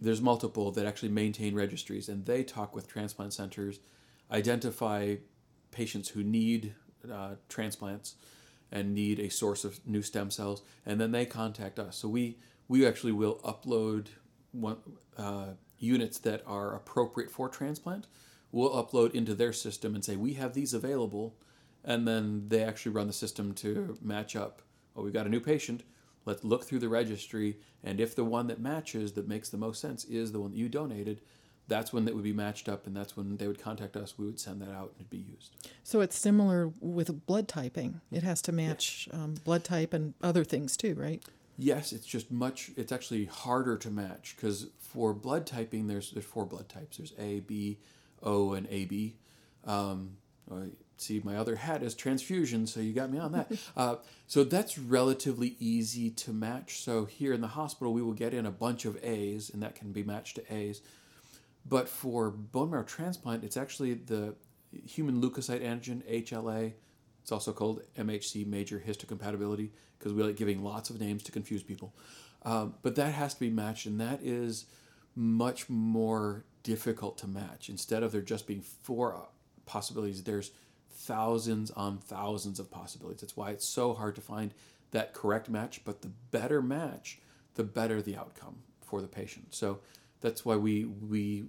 [0.00, 3.78] There's multiple that actually maintain registries, and they talk with transplant centers,
[4.30, 5.16] identify
[5.70, 6.74] patients who need
[7.12, 8.16] uh, transplants
[8.72, 11.96] and need a source of new stem cells, and then they contact us.
[11.96, 14.06] So we we actually will upload
[14.52, 14.78] one,
[15.18, 18.06] uh, units that are appropriate for transplant.
[18.50, 21.36] We'll upload into their system and say we have these available,
[21.84, 24.62] and then they actually run the system to match up.
[24.96, 25.82] Oh, we've got a new patient.
[26.24, 29.80] Let's look through the registry, and if the one that matches that makes the most
[29.80, 31.20] sense is the one that you donated,
[31.68, 34.18] that's when that would be matched up, and that's when they would contact us.
[34.18, 35.56] We would send that out, and it'd be used.
[35.82, 38.00] So it's similar with blood typing.
[38.10, 41.22] It has to match um, blood type and other things too, right?
[41.58, 42.70] Yes, it's just much.
[42.76, 46.96] It's actually harder to match because for blood typing, there's there's four blood types.
[46.96, 47.78] There's A, B,
[48.22, 49.16] O, and AB.
[49.64, 50.16] Um,
[50.50, 53.52] I see, my other hat is transfusion, so you got me on that.
[53.76, 53.96] uh,
[54.26, 56.80] so that's relatively easy to match.
[56.82, 59.74] So here in the hospital, we will get in a bunch of A's, and that
[59.74, 60.80] can be matched to A's.
[61.64, 64.34] But for bone marrow transplant, it's actually the
[64.86, 66.72] human leukocyte antigen (HLA).
[67.22, 71.62] It's also called MHC, major histocompatibility, because we like giving lots of names to confuse
[71.62, 71.94] people.
[72.44, 74.66] Um, but that has to be matched, and that is
[75.14, 77.68] much more difficult to match.
[77.68, 79.28] Instead of there just being four
[79.66, 80.50] possibilities, there's
[80.90, 83.20] thousands on thousands of possibilities.
[83.20, 84.52] That's why it's so hard to find
[84.90, 85.84] that correct match.
[85.84, 87.20] But the better match,
[87.54, 89.54] the better the outcome for the patient.
[89.54, 89.78] So
[90.22, 91.44] that's why we we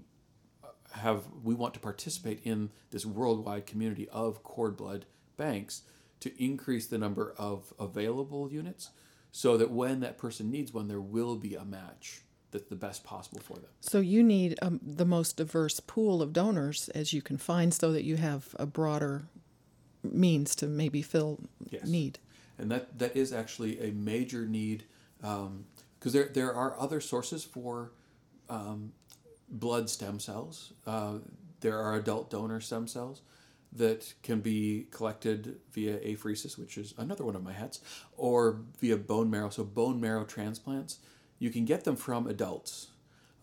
[0.92, 5.06] have we want to participate in this worldwide community of cord blood
[5.38, 5.82] banks
[6.20, 8.90] to increase the number of available units
[9.32, 13.04] so that when that person needs one there will be a match that's the best
[13.04, 17.22] possible for them So you need um, the most diverse pool of donors as you
[17.24, 19.24] can find, so that you have a broader
[20.04, 21.40] means to maybe fill
[21.72, 21.88] Yes.
[21.88, 22.20] need.
[22.60, 24.84] and that that is actually a major need
[25.20, 27.92] because there there are other sources for
[28.54, 28.94] um,
[29.50, 30.74] blood stem cells.
[30.86, 31.16] Uh,
[31.62, 33.22] there are adult donor stem cells
[33.76, 37.80] that can be collected via apheresis, which is another one of my hats,
[38.16, 39.50] or via bone marrow.
[39.50, 41.00] So bone marrow transplants,
[41.40, 42.90] you can get them from adults.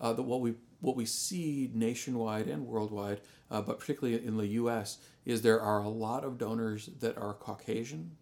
[0.00, 3.20] Uh, what we what we see nationwide and worldwide,
[3.50, 4.96] uh, but particularly in the U.S.,
[5.26, 8.12] is there are a lot of donors that are Caucasian.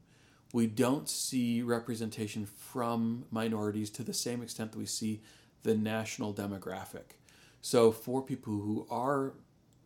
[0.53, 5.20] We don't see representation from minorities to the same extent that we see
[5.62, 7.16] the national demographic.
[7.61, 9.35] So for people who are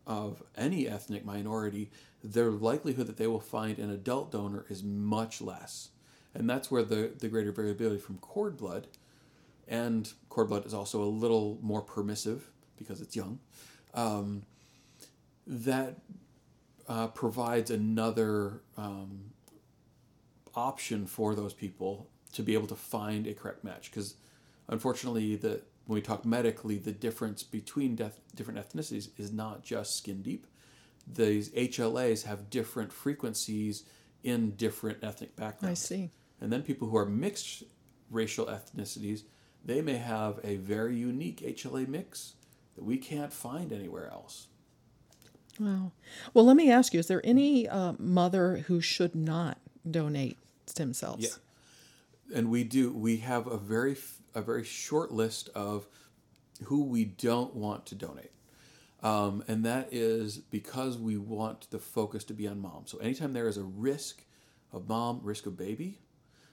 [0.06, 1.90] of any ethnic minority,
[2.22, 5.90] their likelihood that they will find an adult donor is much less.
[6.34, 8.86] And that's where the, the greater variability from cord blood,
[9.68, 13.38] and cord blood is also a little more permissive because it's young,
[13.94, 14.42] um,
[15.46, 15.96] that
[16.88, 19.32] uh, provides another um,
[20.54, 23.90] option for those people to be able to find a correct match.
[23.90, 24.14] Because
[24.72, 29.96] unfortunately, the when we talk medically, the difference between def- different ethnicities is not just
[29.96, 30.46] skin deep.
[31.06, 33.84] These HLAs have different frequencies
[34.22, 35.82] in different ethnic backgrounds.
[35.82, 36.10] I see.
[36.40, 37.64] And then people who are mixed
[38.10, 39.22] racial ethnicities,
[39.64, 42.34] they may have a very unique HLA mix
[42.76, 44.46] that we can't find anywhere else.
[45.58, 45.92] Wow.
[46.32, 49.58] Well, let me ask you: Is there any uh, mother who should not
[49.88, 51.20] donate stem cells?
[51.20, 52.36] Yeah.
[52.38, 52.92] And we do.
[52.92, 55.86] We have a very f- a very short list of
[56.64, 58.32] who we don't want to donate,
[59.02, 62.82] um, and that is because we want the focus to be on mom.
[62.86, 64.24] So anytime there is a risk
[64.72, 65.98] of mom, risk of baby.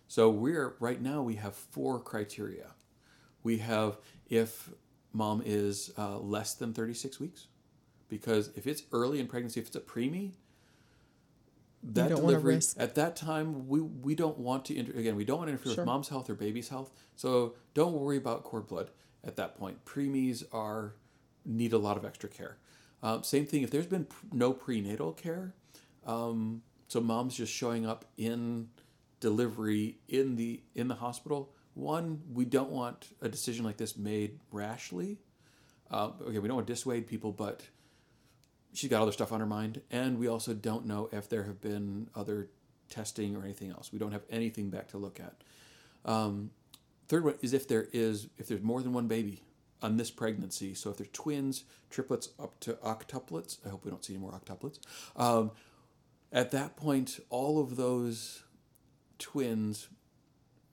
[0.08, 2.72] So we're right now we have four criteria.
[3.44, 4.70] We have if
[5.14, 7.48] mom is uh, less than thirty six weeks,
[8.10, 10.32] because if it's early in pregnancy, if it's a preemie,
[11.82, 15.48] that delivery at that time we we don't want to inter- again we don't want
[15.48, 15.84] to interfere Sure.
[15.84, 18.92] with mom's health or baby's health so don't worry about cord blood
[19.24, 19.84] at that point.
[19.86, 20.96] Preemies are
[21.46, 22.58] need a lot of extra care.
[23.02, 25.54] Um, same thing if there's been pr- no prenatal care
[26.06, 28.68] um, so mom's just showing up in
[29.22, 34.40] delivery in the in the hospital one we don't want a decision like this made
[34.52, 35.18] rashly.
[35.90, 37.62] Uh, okay we don't want to dissuade people but
[38.74, 41.62] she's got other stuff on her mind, and we also don't know if there have
[41.62, 42.50] been other
[42.90, 43.92] testing or anything else.
[43.92, 45.36] We don't have anything back to look at.
[46.06, 46.52] Um,
[47.08, 49.44] third one is if there is if there's more than one baby
[49.82, 50.74] on this pregnancy.
[50.74, 53.58] So if there's twins, triplets, up to octuplets.
[53.66, 54.80] I hope we don't see any more octuplets.
[55.16, 55.52] Um,
[56.32, 58.44] at that point, all of those
[59.18, 59.88] twins.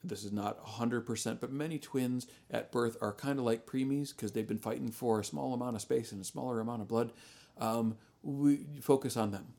[0.04, 4.32] This is not 100%, but many twins at birth are kind of like preemies because
[4.32, 7.12] they've been fighting for a small amount of space and a smaller amount of blood
[7.59, 9.55] um, we focus on them.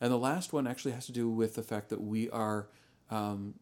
[0.00, 2.68] And the last one actually has to do with the fact that we are
[3.10, 3.54] um,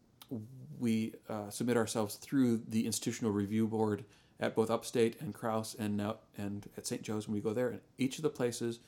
[0.79, 4.05] we uh, submit ourselves through the institutional review board
[4.39, 7.01] at both Upstate and Crouse and now and at St.
[7.01, 7.69] Joe's when we go there.
[7.69, 8.79] And each of the places,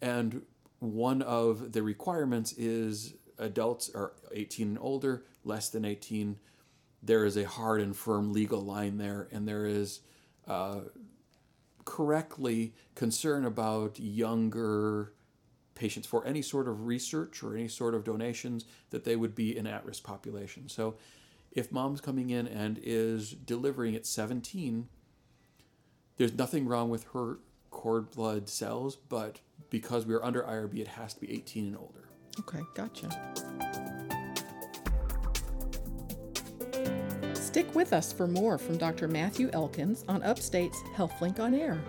[0.00, 0.42] and
[0.78, 6.38] one of the requirements is adults are 18 and older, less than 18.
[7.02, 10.00] There is a hard and firm legal line there, and there is
[10.46, 10.80] uh,
[11.84, 15.12] correctly concern about younger
[15.74, 19.56] patients for any sort of research or any sort of donations that they would be
[19.56, 20.68] an at-risk population.
[20.68, 20.94] So
[21.50, 24.88] if mom's coming in and is delivering at 17,
[26.16, 27.38] there's nothing wrong with her
[27.70, 31.76] cord blood cells, but because we are under IRB, it has to be 18 and
[31.76, 32.08] older.
[32.40, 34.13] Okay, gotcha.
[37.54, 39.06] Stick with us for more from Dr.
[39.06, 41.80] Matthew Elkins on Upstate's HealthLink on Air.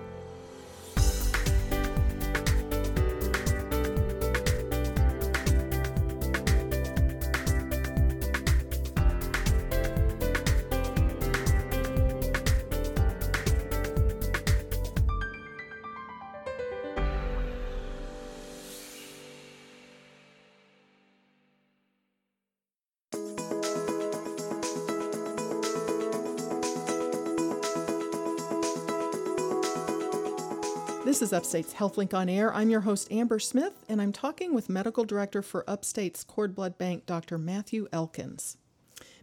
[31.35, 32.53] Upstate's HealthLink on Air.
[32.53, 36.77] I'm your host, Amber Smith, and I'm talking with Medical Director for Upstate's Cord Blood
[36.77, 37.37] Bank, Dr.
[37.37, 38.55] Matthew Elkins.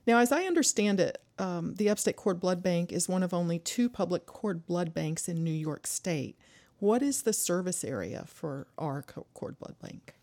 [0.06, 3.58] Now, as I understand it, um, the Upstate Cord Blood Bank is one of only
[3.58, 6.36] two public cord blood banks in New York State.
[6.80, 9.02] What is the service area for our
[9.32, 10.14] cord blood bank?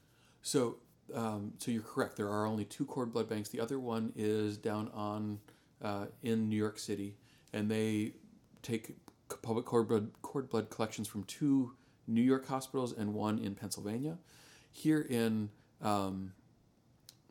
[0.43, 0.75] So,
[1.15, 2.17] um, so you're correct.
[2.17, 3.49] There are only two cord blood banks.
[3.49, 5.39] The other one is down on
[5.81, 7.15] uh, in New York City,
[7.51, 8.13] and they
[8.61, 8.95] take
[9.41, 11.73] public cord blood, cord blood collections from two
[12.09, 14.17] New York hospitals and one in Pennsylvania.
[14.71, 15.49] Here in
[15.81, 16.33] um,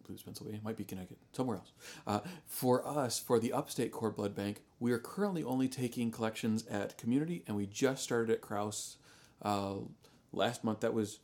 [0.06, 1.72] Blues, Pennsylvania, might be Connecticut, somewhere else.
[2.06, 6.66] Uh, for us, for the Upstate Cord Blood Bank, we are currently only taking collections
[6.66, 8.96] at Community, and we just started at Crouse
[9.42, 9.74] uh,
[10.32, 10.80] last month.
[10.80, 11.20] That was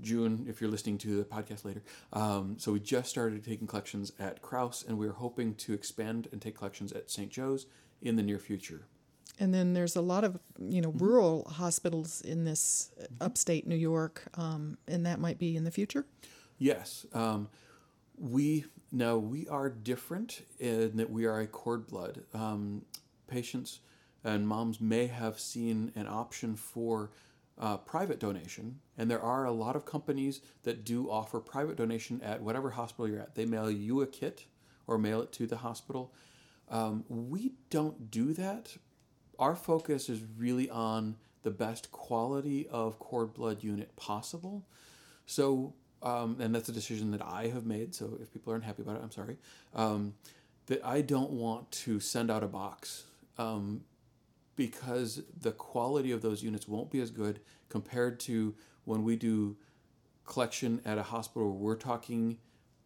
[0.00, 1.82] June, if you're listening to the podcast later.
[2.12, 6.40] Um, so we just started taking collections at Crouse, and we're hoping to expand and
[6.40, 7.30] take collections at St.
[7.30, 7.66] Joe's
[8.02, 8.86] in the near future.
[9.40, 14.24] And then there's a lot of you know rural hospitals in this upstate New York,
[14.34, 16.06] um, and that might be in the future.
[16.58, 17.48] Yes, um,
[18.18, 22.24] we now we are different in that we are a cord blood.
[22.34, 22.84] Um,
[23.26, 23.80] patients
[24.24, 27.10] and moms may have seen an option for
[27.58, 32.20] uh, private donation, and there are a lot of companies that do offer private donation
[32.22, 33.34] at whatever hospital you're at.
[33.34, 34.46] They mail you a kit
[34.86, 36.12] or mail it to the hospital.
[36.70, 38.76] Um, we don't do that
[39.38, 44.66] our focus is really on the best quality of cord blood unit possible.
[45.26, 47.94] So, um, and that's a decision that I have made.
[47.94, 49.36] So if people aren't happy about it, I'm sorry.
[49.74, 50.14] Um,
[50.66, 53.04] that I don't want to send out a box
[53.38, 53.82] um,
[54.56, 59.56] because the quality of those units won't be as good compared to when we do
[60.26, 62.38] collection at a hospital where we're talking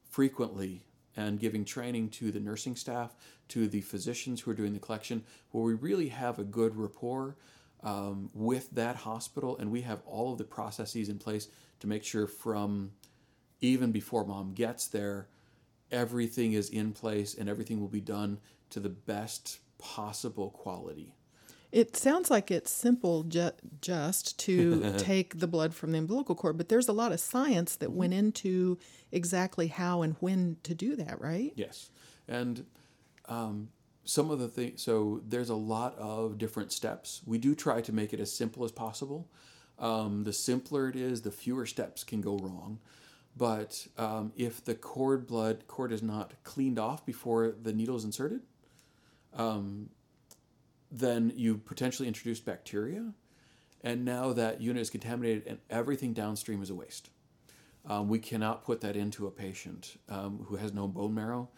[0.09, 0.82] frequently
[1.16, 3.14] and giving training to the nursing staff,
[3.48, 7.36] to the physicians who are doing the collection, where we really have a good rapport
[7.82, 11.48] um, with that hospital and we have all of the processes in place
[11.80, 12.92] to make sure from
[13.60, 15.28] even before mom gets there,
[15.90, 18.38] everything is in place and everything will be done
[18.70, 21.14] to the best possible quality.
[21.73, 23.51] It sounds like it's simple ju-
[23.81, 27.77] just to take the blood from the umbilical cord, but there's a lot of science
[27.77, 28.79] that went into
[29.11, 31.53] exactly how and when to do that, right?
[31.57, 31.91] Yes.
[32.29, 32.66] And
[33.27, 33.70] um,
[34.05, 37.23] some of the things, so there's a lot of different steps.
[37.25, 39.31] We do try to make it as simple as possible.
[39.79, 42.81] Um, the simpler it is, the fewer steps can go wrong.
[43.35, 48.05] But um, if the cord blood cord is not cleaned off before the needle is
[48.05, 48.43] inserted,
[49.35, 49.89] um,
[50.93, 53.12] then you potentially introduce bacteria,
[53.82, 57.11] and now that unit is contaminated, and everything downstream is a waste.
[57.86, 61.49] Um, we cannot put that into a patient um, who has no bone marrow.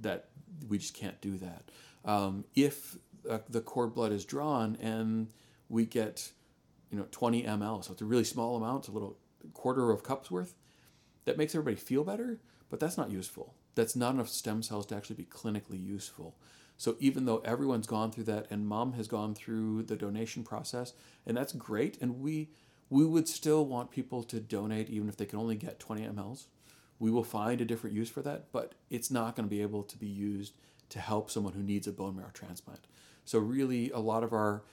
[0.00, 0.28] That
[0.68, 1.64] we just can't do that.
[2.04, 2.96] Um, if
[3.28, 5.28] uh, the cord blood is drawn and
[5.68, 6.30] we get,
[6.90, 9.18] you know, 20 ml, so it's a really small amount, it's a little
[9.54, 10.54] quarter of cups worth,
[11.24, 13.54] that makes everybody feel better, but that's not useful.
[13.74, 16.36] That's not enough stem cells to actually be clinically useful.
[16.82, 20.94] So even though everyone's gone through that and mom has gone through the donation process,
[21.24, 22.48] and that's great, and we
[22.90, 26.46] we would still want people to donate even if they can only get 20 mLs.
[26.98, 29.84] We will find a different use for that, but it's not going to be able
[29.84, 30.54] to be used
[30.88, 32.88] to help someone who needs a bone marrow transplant.
[33.26, 34.64] So really, a lot of our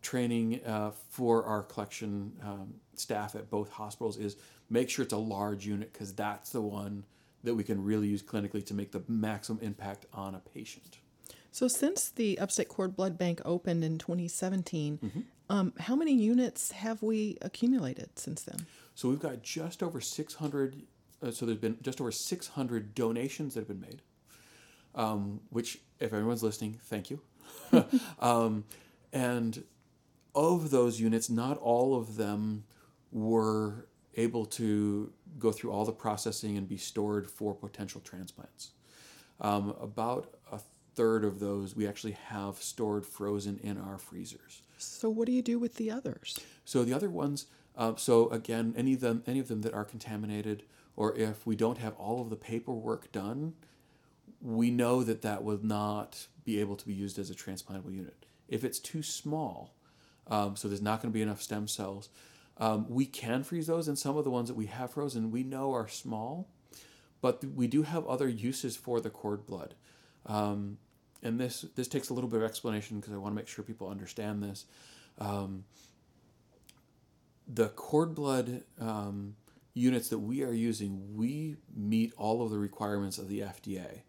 [0.00, 4.36] training uh, for our collection um, staff at both hospitals is
[4.70, 7.04] make sure it's a large unit because that's the one
[7.42, 10.98] that we can really use clinically to make the maximum impact on a patient.
[11.50, 15.20] So, since the Upstate Cord Blood Bank opened in 2017, mm-hmm.
[15.48, 18.66] um, how many units have we accumulated since then?
[18.94, 20.82] So, we've got just over 600.
[21.22, 24.02] Uh, so, there's been just over 600 donations that have been made,
[24.94, 27.20] um, which, if everyone's listening, thank you.
[28.20, 28.64] um,
[29.12, 29.64] and
[30.34, 32.64] of those units, not all of them
[33.10, 33.86] were
[34.16, 38.72] able to go through all the processing and be stored for potential transplants.
[39.40, 40.58] Um, about a
[40.98, 44.62] third of those we actually have stored frozen in our freezers.
[44.78, 46.40] So what do you do with the others?
[46.64, 47.46] So the other ones,
[47.76, 50.64] uh, so again, any of them, any of them that are contaminated,
[50.96, 53.54] or if we don't have all of the paperwork done,
[54.42, 58.26] we know that that will not be able to be used as a transplantable unit.
[58.48, 59.76] If it's too small,
[60.26, 62.08] um, so there's not going to be enough stem cells,
[62.56, 65.44] um, we can freeze those, and some of the ones that we have frozen we
[65.44, 66.48] know are small,
[67.20, 69.74] but we do have other uses for the cord blood.
[70.26, 70.78] Um,
[71.22, 73.64] and this this takes a little bit of explanation because I want to make sure
[73.64, 74.64] people understand this.
[75.18, 75.64] Um,
[77.46, 79.34] the cord blood um,
[79.74, 84.00] units that we are using, we meet all of the requirements of the FDA.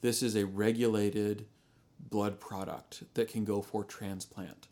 [0.00, 1.46] This is a regulated
[2.10, 4.68] blood product that can go for transplant.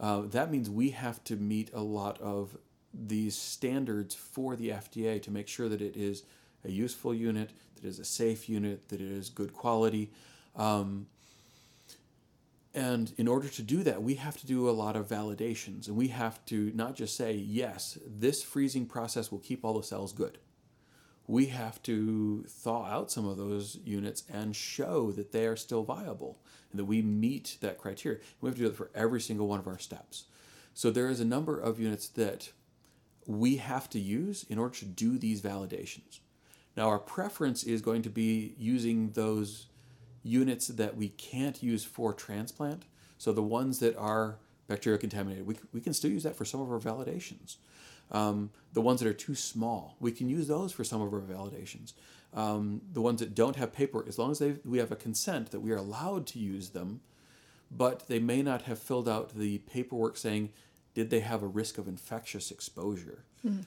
[0.00, 2.56] Uh, that means we have to meet a lot of
[2.92, 6.24] these standards for the FDA to make sure that it is
[6.64, 10.10] a useful unit, that it is a safe unit, that it is good quality.
[10.56, 11.06] Um,
[12.72, 15.88] and in order to do that, we have to do a lot of validations.
[15.88, 19.82] And we have to not just say, yes, this freezing process will keep all the
[19.82, 20.38] cells good.
[21.26, 25.82] We have to thaw out some of those units and show that they are still
[25.82, 26.38] viable
[26.70, 28.20] and that we meet that criteria.
[28.40, 30.24] We have to do that for every single one of our steps.
[30.74, 32.52] So there is a number of units that
[33.26, 36.20] we have to use in order to do these validations.
[36.76, 39.66] Now, our preference is going to be using those
[40.22, 42.84] units that we can't use for transplant.
[43.18, 44.36] So the ones that are
[44.68, 47.56] bacteria contaminated, we, we can still use that for some of our validations.
[48.12, 51.20] Um, the ones that are too small, we can use those for some of our
[51.20, 51.92] validations.
[52.34, 55.60] Um, the ones that don't have paperwork, as long as we have a consent that
[55.60, 57.00] we are allowed to use them,
[57.70, 60.50] but they may not have filled out the paperwork saying,
[60.94, 63.24] did they have a risk of infectious exposure?
[63.46, 63.64] Mm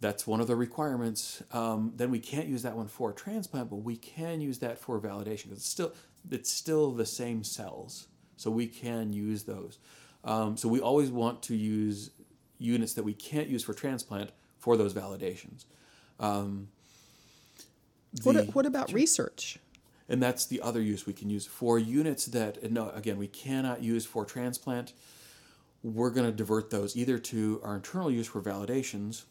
[0.00, 1.42] that's one of the requirements.
[1.52, 4.98] Um, then we can't use that one for transplant, but we can use that for
[4.98, 5.92] validation because it's still
[6.30, 9.78] it's still the same cells, so we can use those.
[10.24, 12.10] Um, so we always want to use
[12.58, 15.64] units that we can't use for transplant for those validations.
[16.18, 16.68] Um,
[18.12, 19.58] the, what, what about research?
[20.08, 23.82] And that's the other use we can use for units that no again we cannot
[23.82, 24.94] use for transplant.
[25.82, 29.24] We're going to divert those either to our internal use for validations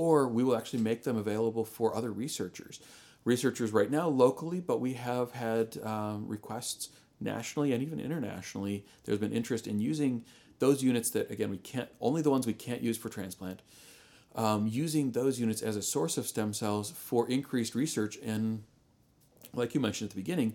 [0.00, 2.80] or we will actually make them available for other researchers.
[3.24, 6.88] Researchers right now locally, but we have had um, requests
[7.20, 8.86] nationally and even internationally.
[9.04, 10.24] There's been interest in using
[10.58, 13.60] those units that, again, we can't, only the ones we can't use for transplant,
[14.36, 18.62] um, using those units as a source of stem cells for increased research And
[19.52, 20.54] like you mentioned at the beginning,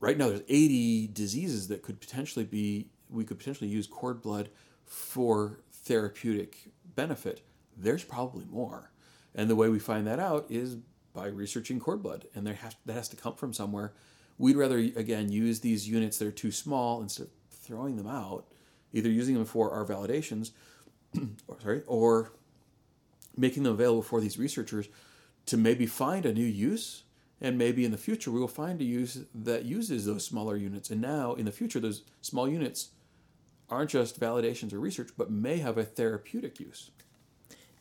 [0.00, 4.48] right now there's 80 diseases that could potentially be, we could potentially use cord blood
[4.84, 7.45] for therapeutic benefit
[7.76, 8.90] there's probably more.
[9.34, 10.76] And the way we find that out is
[11.12, 13.92] by researching cord blood, and there has, that has to come from somewhere.
[14.38, 18.46] We'd rather, again, use these units that are too small instead of throwing them out,
[18.92, 20.50] either using them for our validations,
[21.48, 22.32] or, sorry, or
[23.36, 24.88] making them available for these researchers
[25.46, 27.04] to maybe find a new use
[27.40, 30.90] and maybe in the future we will find a use that uses those smaller units
[30.90, 32.90] and now in the future those small units
[33.68, 36.90] aren't just validations or research but may have a therapeutic use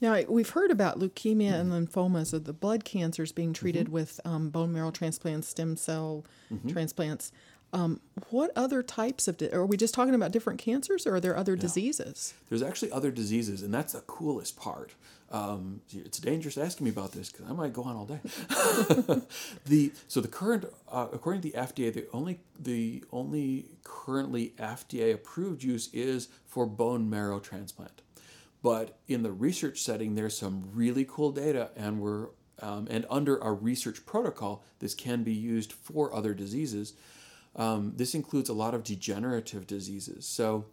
[0.06, 3.94] now, we've heard about leukemia and lymphomas of the blood cancers being treated mm-hmm.
[3.94, 6.70] with um, bone marrow transplants, stem cell mm-hmm.
[6.70, 7.32] transplants.
[7.74, 8.00] Um,
[8.30, 11.36] what other types of, di- are we just talking about different cancers or are there
[11.36, 12.36] other diseases?
[12.50, 14.94] There's actually other diseases, and that's the coolest part.
[15.32, 18.20] Um, it's dangerous asking me about this because I might go on all day.
[19.66, 25.16] the so the current, uh, according to the FDA, the only the only currently FDA
[25.16, 28.04] approved use is for bone marrow transplant.
[28.66, 32.30] But in the research setting, there's some really cool data, and we're
[32.64, 36.96] um, and under our research protocol, this can be used for other diseases.
[37.56, 40.26] Um, this includes a lot of degenerative diseases.
[40.26, 40.66] So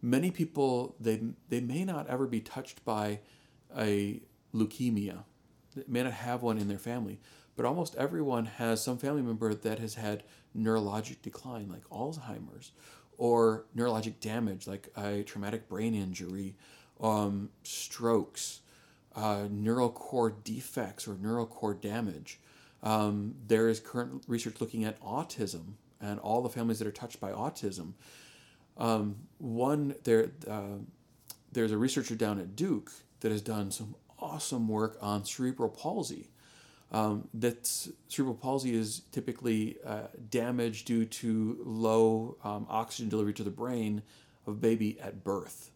[0.00, 1.20] many people they
[1.50, 3.20] they may not ever be touched by
[3.76, 4.22] a
[4.54, 5.24] leukemia,
[5.74, 7.20] they may not have one in their family,
[7.54, 10.22] but almost everyone has some family member that has had
[10.56, 12.72] neurologic decline, like Alzheimer's,
[13.18, 16.56] or neurologic damage, like a traumatic brain injury
[17.00, 18.60] um, strokes,
[19.14, 22.40] uh, neural core defects, or neural core damage.
[22.82, 27.20] Um, there is current research looking at autism and all the families that are touched
[27.20, 27.94] by autism.
[28.76, 30.78] Um, one there, uh,
[31.52, 36.30] there's a researcher down at Duke that has done some awesome work on cerebral palsy.
[36.92, 37.66] Um, that
[38.08, 44.02] cerebral palsy is typically uh, damage due to low um, oxygen delivery to the brain
[44.46, 45.70] of baby at birth.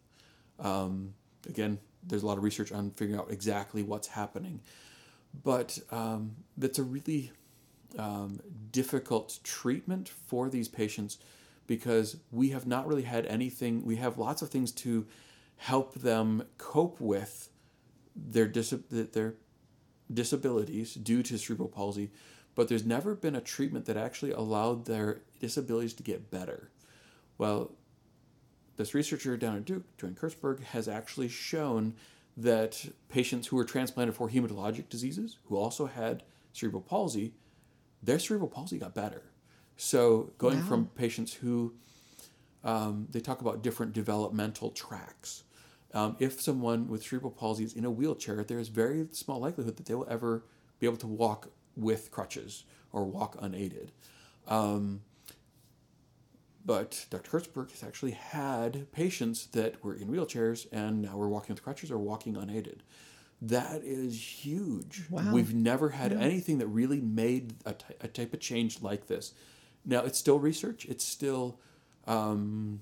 [0.61, 1.13] Um,
[1.47, 4.61] again, there's a lot of research on figuring out exactly what's happening,
[5.43, 7.31] but um, that's a really
[7.97, 8.39] um,
[8.71, 11.17] difficult treatment for these patients
[11.67, 15.05] because we have not really had anything, we have lots of things to
[15.57, 17.49] help them cope with
[18.15, 19.35] their, dis- their
[20.13, 22.11] disabilities due to cerebral palsy,
[22.55, 26.69] but there's never been a treatment that actually allowed their disabilities to get better.
[27.37, 27.71] Well,
[28.81, 31.93] this researcher down at Duke, Joanne Kurtzberg, has actually shown
[32.35, 36.23] that patients who were transplanted for hematologic diseases, who also had
[36.53, 37.33] cerebral palsy,
[38.01, 39.21] their cerebral palsy got better.
[39.77, 40.65] So going wow.
[40.65, 41.73] from patients who
[42.63, 45.43] um, they talk about different developmental tracks.
[45.93, 49.77] Um, if someone with cerebral palsy is in a wheelchair, there is very small likelihood
[49.77, 50.43] that they will ever
[50.79, 53.91] be able to walk with crutches or walk unaided.
[54.47, 55.01] Um,
[56.65, 57.31] but Dr.
[57.31, 61.91] Kurtzberg has actually had patients that were in wheelchairs and now we're walking with crutches
[61.91, 62.83] or walking unaided.
[63.41, 65.03] That is huge.
[65.09, 65.33] Wow.
[65.33, 66.19] We've never had yeah.
[66.19, 69.33] anything that really made a, t- a type of change like this.
[69.83, 70.85] Now, it's still research.
[70.85, 71.59] It's still
[72.05, 72.81] um,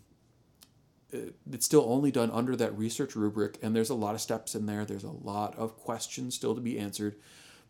[1.11, 4.65] it's still only done under that research rubric, and there's a lot of steps in
[4.65, 4.85] there.
[4.85, 7.15] There's a lot of questions still to be answered,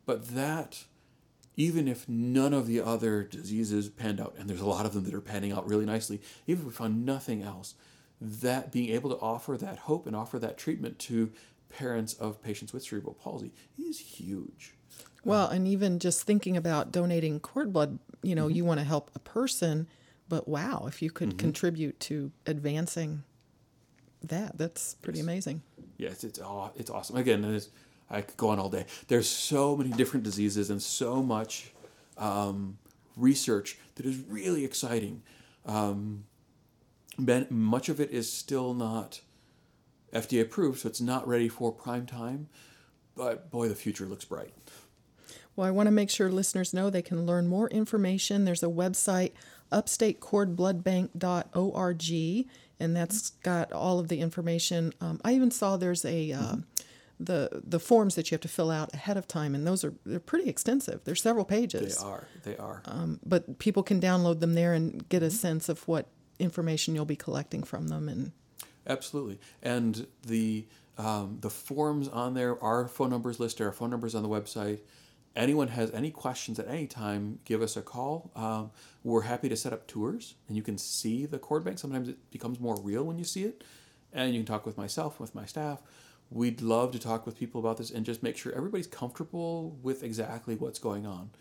[0.05, 0.83] but that
[1.59, 5.03] even if none of the other diseases panned out, and there's a lot of them
[5.03, 7.75] that are panning out really nicely, even if we found nothing else,
[8.21, 11.29] that being able to offer that hope and offer that treatment to
[11.67, 14.73] parents of patients with cerebral palsy is huge.
[15.25, 18.55] Well, and even just thinking about donating cord blood, you know, mm-hmm.
[18.55, 19.85] you want to help a person,
[20.29, 21.39] but wow, if you could mm-hmm.
[21.39, 23.23] contribute to advancing
[24.23, 25.61] that, that's pretty amazing.
[25.97, 26.39] Yes, it's
[26.77, 27.17] it's awesome.
[27.17, 27.67] Again, it's
[28.09, 28.85] I could go on all day.
[29.07, 31.71] There's so many different diseases and so much
[32.17, 32.77] um,
[33.15, 35.21] research that is really exciting.
[35.65, 36.25] Um,
[37.17, 39.21] much of it is still not
[40.13, 42.47] FDA approved, so it's not ready for prime time.
[43.15, 44.53] But boy, the future looks bright.
[45.55, 48.45] Well, I want to make sure listeners know they can learn more information.
[48.45, 49.33] There's a website,
[49.71, 52.47] upstatecordbloodbank.org,
[52.79, 54.93] and that's got all of the information.
[55.01, 56.61] Um, I even saw there's a uh, mm-hmm
[57.19, 59.93] the the forms that you have to fill out ahead of time, and those are
[60.05, 61.01] they're pretty extensive.
[61.03, 61.97] There's several pages.
[61.97, 62.27] They are.
[62.43, 62.81] They are.
[62.85, 65.35] Um, but people can download them there and get a mm-hmm.
[65.35, 66.07] sense of what
[66.39, 68.07] information you'll be collecting from them.
[68.07, 68.31] And
[68.87, 70.65] absolutely, and the
[70.97, 74.79] um, the forms on there, our phone numbers listed, our phone numbers on the website.
[75.35, 78.31] Anyone has any questions at any time, give us a call.
[78.35, 78.71] Um,
[79.03, 81.77] we're happy to set up tours, and you can see the cord bank.
[81.79, 83.63] Sometimes it becomes more real when you see it,
[84.11, 85.81] and you can talk with myself, with my staff
[86.31, 90.03] we'd love to talk with people about this and just make sure everybody's comfortable with
[90.03, 91.31] exactly what's going on.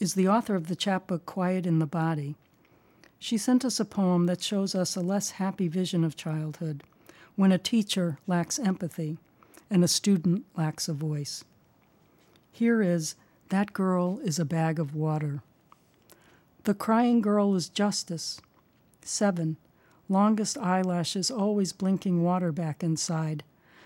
[0.00, 2.34] is the author of the chapbook Quiet in the Body.
[3.20, 6.82] She sent us a poem that shows us a less happy vision of childhood
[7.36, 9.18] when a teacher lacks empathy
[9.70, 11.44] and a student lacks a voice.
[12.50, 13.14] Here is
[13.50, 15.42] That Girl is a Bag of Water.
[16.64, 18.40] The crying girl is Justice.
[19.00, 19.56] Seven,
[20.08, 23.44] longest eyelashes always blinking water back inside.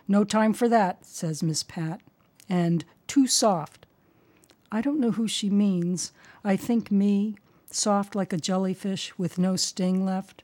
[0.08, 2.00] No time for that, says Miss Pat.
[2.48, 3.86] And too soft.
[4.70, 6.12] I don't know who she means.
[6.44, 7.36] I think me,
[7.70, 10.42] soft like a jellyfish with no sting left.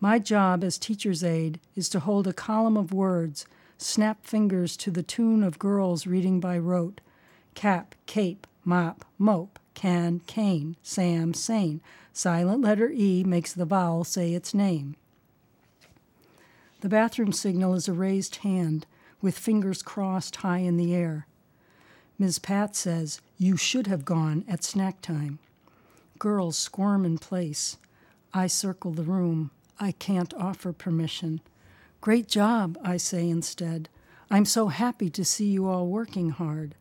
[0.00, 3.46] My job as teacher's aide is to hold a column of words,
[3.78, 7.00] snap fingers to the tune of girls reading by rote
[7.54, 11.80] cap, cape, mop, mope, can, cane, Sam, sane.
[12.12, 14.96] Silent letter E makes the vowel say its name.
[16.80, 18.86] The bathroom signal is a raised hand
[19.22, 21.28] with fingers crossed high in the air.
[22.18, 22.40] Ms.
[22.40, 25.38] Pat says, You should have gone at snack time.
[26.18, 27.76] Girls squirm in place.
[28.34, 29.52] I circle the room.
[29.78, 31.40] I can't offer permission.
[32.00, 33.88] Great job, I say instead.
[34.28, 36.74] I'm so happy to see you all working hard.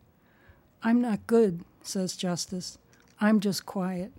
[0.81, 2.79] I'm not good, says Justice.
[3.19, 4.11] I'm just quiet.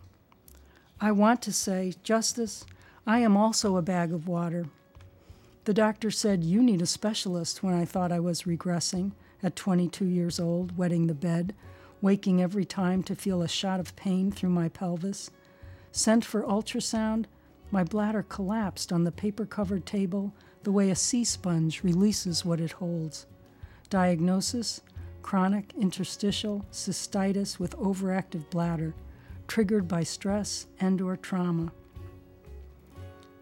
[1.00, 2.64] I want to say, Justice,
[3.06, 4.66] I am also a bag of water.
[5.64, 10.04] The doctor said, You need a specialist when I thought I was regressing at 22
[10.04, 11.54] years old, wetting the bed,
[12.00, 15.30] waking every time to feel a shot of pain through my pelvis.
[15.92, 17.26] Sent for ultrasound,
[17.70, 20.32] my bladder collapsed on the paper covered table
[20.64, 23.26] the way a sea sponge releases what it holds.
[23.90, 24.80] Diagnosis
[25.28, 28.94] chronic interstitial cystitis with overactive bladder
[29.46, 31.70] triggered by stress and or trauma.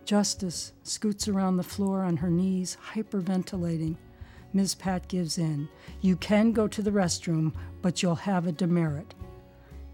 [0.04, 3.94] Justice scoots around the floor on her knees, hyperventilating.
[4.52, 4.74] Ms.
[4.74, 5.68] Pat gives in.
[6.00, 9.14] You can go to the restroom, but you'll have a demerit.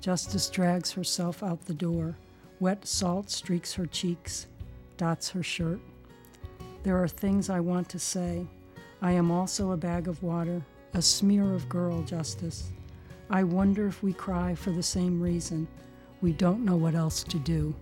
[0.00, 2.16] Justice drags herself out the door.
[2.58, 4.46] Wet salt streaks her cheeks,
[4.96, 5.80] dots her shirt.
[6.84, 8.46] There are things I want to say.
[9.02, 10.62] I am also a bag of water,
[10.94, 12.70] a smear of girl justice.
[13.30, 15.66] I wonder if we cry for the same reason.
[16.20, 17.74] We don't know what else to do.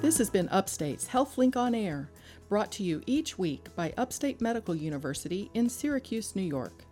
[0.00, 2.10] This has been Upstate's HealthLink on Air,
[2.48, 6.84] brought to you each week by Upstate Medical University in Syracuse, New York.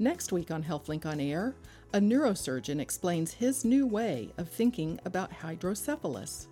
[0.00, 1.54] Next week on HealthLink on Air,
[1.92, 6.48] a neurosurgeon explains his new way of thinking about hydrocephalus.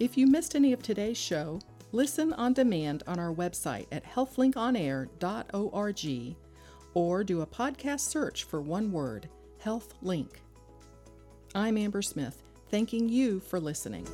[0.00, 1.60] If you missed any of today's show,
[1.92, 6.36] listen on demand on our website at healthlinkonair.org
[6.94, 9.28] or do a podcast search for one word,
[9.64, 10.30] HealthLink.
[11.54, 14.08] I'm Amber Smith, thanking you for listening.